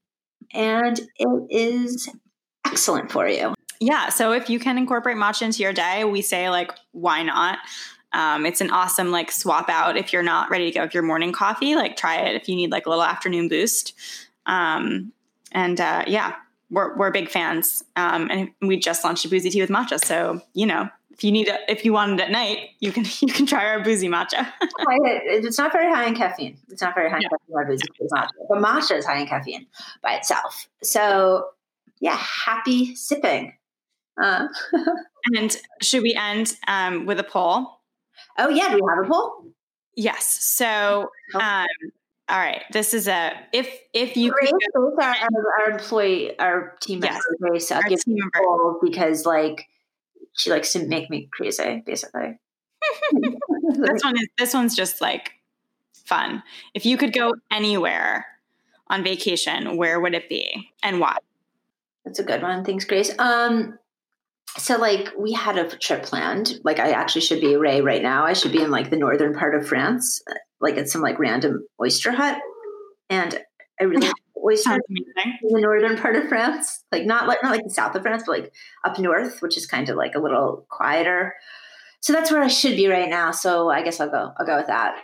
and 0.52 1.00
it 1.16 1.46
is 1.48 2.08
excellent 2.66 3.10
for 3.10 3.26
you. 3.26 3.54
Yeah. 3.80 4.10
So 4.10 4.32
if 4.32 4.50
you 4.50 4.58
can 4.58 4.78
incorporate 4.78 5.16
matcha 5.16 5.42
into 5.42 5.62
your 5.62 5.72
day, 5.72 6.04
we 6.04 6.22
say 6.22 6.50
like, 6.50 6.70
why 6.92 7.22
not? 7.22 7.58
Um, 8.12 8.44
it's 8.44 8.60
an 8.60 8.70
awesome 8.70 9.10
like 9.10 9.30
swap 9.30 9.68
out 9.68 9.96
if 9.96 10.12
you're 10.12 10.22
not 10.22 10.50
ready 10.50 10.70
to 10.70 10.78
go 10.78 10.84
with 10.84 10.94
your 10.94 11.02
morning 11.02 11.32
coffee. 11.32 11.76
Like 11.76 11.96
try 11.96 12.16
it 12.16 12.34
if 12.34 12.48
you 12.48 12.56
need 12.56 12.70
like 12.70 12.86
a 12.86 12.88
little 12.88 13.04
afternoon 13.04 13.48
boost. 13.48 13.94
Um, 14.46 15.12
and 15.52 15.80
uh, 15.80 16.04
yeah, 16.06 16.34
we're 16.70 16.96
we're 16.96 17.10
big 17.10 17.28
fans. 17.28 17.82
Um, 17.96 18.28
and 18.30 18.50
we 18.60 18.78
just 18.78 19.04
launched 19.04 19.24
a 19.24 19.28
boozy 19.28 19.50
tea 19.50 19.60
with 19.60 19.70
matcha, 19.70 20.04
so 20.04 20.42
you 20.54 20.66
know 20.66 20.88
if 21.20 21.24
you 21.24 21.32
need 21.32 21.48
it, 21.48 21.60
if 21.68 21.84
you 21.84 21.92
want 21.92 22.18
it 22.18 22.20
at 22.24 22.30
night, 22.30 22.70
you 22.80 22.92
can 22.92 23.04
you 23.20 23.32
can 23.32 23.46
try 23.46 23.66
our 23.66 23.80
boozy 23.80 24.08
matcha. 24.08 24.50
it's 24.60 25.58
not 25.58 25.70
very 25.70 25.92
high 25.92 26.06
in 26.06 26.14
caffeine. 26.14 26.56
It's 26.70 26.80
not 26.80 26.94
very 26.94 27.10
high 27.10 27.18
in 27.18 27.22
caffeine. 27.24 27.56
Our 27.56 27.66
boozy 27.66 27.84
matcha, 28.12 28.28
but 28.48 28.58
matcha 28.58 28.96
is 28.96 29.04
high 29.04 29.18
in 29.18 29.26
caffeine 29.26 29.66
by 30.02 30.14
itself. 30.14 30.68
So 30.82 31.50
yeah, 32.00 32.16
happy 32.16 32.94
sipping. 32.94 33.52
Uh. 34.22 34.48
and 35.36 35.56
should 35.82 36.02
we 36.02 36.14
end 36.14 36.56
um, 36.68 37.06
with 37.06 37.18
a 37.18 37.24
poll? 37.24 37.80
Oh 38.38 38.48
yeah, 38.48 38.70
do 38.70 38.74
we 38.76 38.90
have 38.94 39.06
a 39.06 39.08
poll? 39.08 39.44
Yes. 39.96 40.26
So, 40.26 41.10
um, 41.34 41.66
all 42.28 42.38
right. 42.38 42.62
This 42.72 42.94
is 42.94 43.08
a 43.08 43.32
if 43.52 43.68
if 43.92 44.16
you 44.16 44.30
Grace, 44.30 44.50
could 44.50 44.60
go, 44.74 44.96
our, 45.02 45.16
our, 45.60 45.70
employee, 45.70 46.38
our 46.38 46.76
team 46.80 47.00
member, 47.00 47.14
yes, 47.14 47.22
Grace, 47.40 47.72
our 47.72 47.82
team 47.82 47.98
member. 48.06 48.78
because 48.82 49.26
like 49.26 49.66
she 50.32 50.50
likes 50.50 50.72
to 50.72 50.86
make 50.86 51.10
me 51.10 51.28
crazy, 51.32 51.82
basically. 51.84 52.38
this 53.12 54.04
one 54.04 54.16
is 54.16 54.28
this 54.38 54.54
one's 54.54 54.76
just 54.76 55.00
like 55.00 55.32
fun. 55.92 56.42
If 56.74 56.86
you 56.86 56.96
could 56.96 57.12
go 57.12 57.34
anywhere 57.50 58.26
on 58.88 59.04
vacation, 59.04 59.76
where 59.76 60.00
would 60.00 60.14
it 60.14 60.28
be 60.28 60.70
and 60.82 61.00
why? 61.00 61.16
That's 62.04 62.18
a 62.18 62.24
good 62.24 62.42
one. 62.42 62.64
Thanks, 62.64 62.84
Grace. 62.84 63.12
Um, 63.18 63.78
so 64.58 64.76
like 64.76 65.08
we 65.16 65.32
had 65.32 65.56
a 65.56 65.76
trip 65.76 66.02
planned. 66.02 66.60
Like 66.64 66.78
I 66.78 66.90
actually 66.90 67.22
should 67.22 67.40
be 67.40 67.54
away 67.54 67.80
right 67.80 68.02
now. 68.02 68.24
I 68.24 68.32
should 68.32 68.52
be 68.52 68.62
in 68.62 68.70
like 68.70 68.90
the 68.90 68.96
northern 68.96 69.34
part 69.34 69.54
of 69.54 69.66
France, 69.66 70.22
like 70.60 70.76
at 70.76 70.88
some 70.88 71.02
like 71.02 71.18
random 71.18 71.66
oyster 71.80 72.12
hut. 72.12 72.38
And 73.08 73.38
I 73.80 73.84
really 73.84 74.06
like 74.06 74.14
oyster 74.44 74.72
in 74.72 75.54
the 75.54 75.60
northern 75.60 75.96
part 75.96 76.16
of 76.16 76.28
France. 76.28 76.84
Like 76.90 77.04
not 77.04 77.28
like 77.28 77.42
not 77.42 77.52
like 77.52 77.64
the 77.64 77.70
south 77.70 77.94
of 77.94 78.02
France, 78.02 78.24
but 78.26 78.40
like 78.40 78.52
up 78.84 78.98
north, 78.98 79.40
which 79.40 79.56
is 79.56 79.66
kind 79.66 79.88
of 79.88 79.96
like 79.96 80.14
a 80.14 80.20
little 80.20 80.66
quieter. 80.68 81.34
So 82.00 82.12
that's 82.12 82.32
where 82.32 82.42
I 82.42 82.48
should 82.48 82.76
be 82.76 82.88
right 82.88 83.10
now. 83.10 83.30
So 83.30 83.70
I 83.70 83.82
guess 83.82 84.00
I'll 84.00 84.10
go. 84.10 84.32
I'll 84.36 84.46
go 84.46 84.56
with 84.56 84.68
that. 84.68 84.96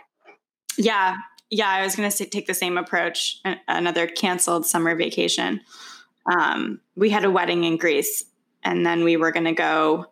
Yeah, 0.77 1.15
yeah. 1.49 1.69
I 1.69 1.83
was 1.83 1.95
going 1.95 2.09
to 2.09 2.25
take 2.25 2.47
the 2.47 2.53
same 2.53 2.77
approach. 2.77 3.39
Another 3.67 4.07
canceled 4.07 4.65
summer 4.65 4.95
vacation. 4.95 5.61
Um, 6.25 6.81
we 6.95 7.11
had 7.11 7.23
a 7.23 7.31
wedding 7.31 7.63
in 7.63 7.77
Greece 7.77 8.23
and 8.67 8.85
then 8.85 9.03
we 9.05 9.15
were 9.15 9.31
going 9.31 9.45
to 9.45 9.53
go 9.53 10.07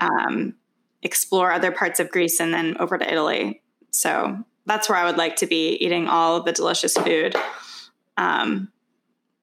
um, 0.00 0.54
explore 1.02 1.52
other 1.52 1.70
parts 1.70 2.00
of 2.00 2.10
Greece 2.10 2.40
and 2.40 2.54
then 2.54 2.76
over 2.80 2.96
to 2.96 3.12
Italy. 3.12 3.62
So 3.90 4.42
that's 4.64 4.88
where 4.88 4.96
I 4.96 5.04
would 5.04 5.18
like 5.18 5.36
to 5.36 5.46
be 5.46 5.72
eating 5.74 6.08
all 6.08 6.36
of 6.36 6.46
the 6.46 6.52
delicious 6.52 6.94
food. 6.94 7.36
Um, 8.16 8.72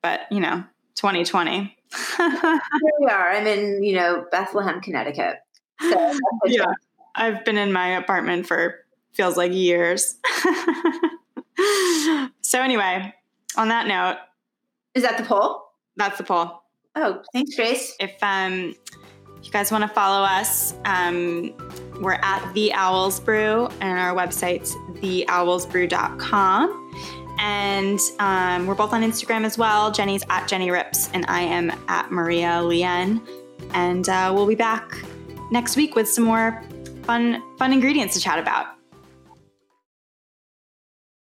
but 0.01 0.21
you 0.31 0.39
know, 0.39 0.63
2020. 0.95 1.77
Here 2.17 2.59
we 2.99 3.05
are. 3.05 3.31
I'm 3.31 3.45
in, 3.45 3.83
you 3.83 3.95
know, 3.95 4.25
Bethlehem, 4.31 4.81
Connecticut. 4.81 5.37
So 5.79 6.13
yeah, 6.45 6.65
I've 7.13 7.45
been 7.45 7.57
in 7.57 7.71
my 7.71 7.89
apartment 7.97 8.47
for 8.47 8.79
feels 9.13 9.37
like 9.37 9.53
years. 9.53 10.15
so 12.41 12.61
anyway, 12.61 13.13
on 13.55 13.67
that 13.69 13.87
note, 13.87 14.17
is 14.95 15.03
that 15.03 15.17
the 15.17 15.23
poll? 15.23 15.61
That's 15.95 16.17
the 16.17 16.23
poll. 16.23 16.64
Oh, 16.95 17.21
thanks, 17.33 17.55
Grace. 17.55 17.95
If 17.99 18.15
um, 18.21 18.73
you 19.43 19.51
guys 19.51 19.71
want 19.71 19.83
to 19.83 19.87
follow 19.87 20.23
us, 20.23 20.73
um, 20.85 21.53
we're 22.01 22.19
at 22.21 22.53
the 22.53 22.71
Owls 22.73 23.19
Brew, 23.19 23.67
and 23.81 23.99
our 23.99 24.15
website's 24.15 24.73
theowlsbrew.com. 25.01 26.81
And 27.37 27.99
um, 28.19 28.65
we're 28.65 28.75
both 28.75 28.93
on 28.93 29.01
Instagram 29.01 29.43
as 29.43 29.57
well. 29.57 29.91
Jenny's 29.91 30.23
at 30.29 30.47
Jenny 30.47 30.71
Rips, 30.71 31.09
and 31.13 31.25
I 31.27 31.41
am 31.41 31.71
at 31.89 32.11
Maria 32.11 32.63
Lien. 32.63 33.21
And 33.73 34.07
uh, 34.07 34.31
we'll 34.33 34.47
be 34.47 34.55
back 34.55 34.97
next 35.51 35.75
week 35.75 35.95
with 35.95 36.07
some 36.07 36.23
more 36.23 36.63
fun 37.03 37.43
fun 37.57 37.73
ingredients 37.73 38.13
to 38.15 38.21
chat 38.21 38.39
about. 38.39 38.74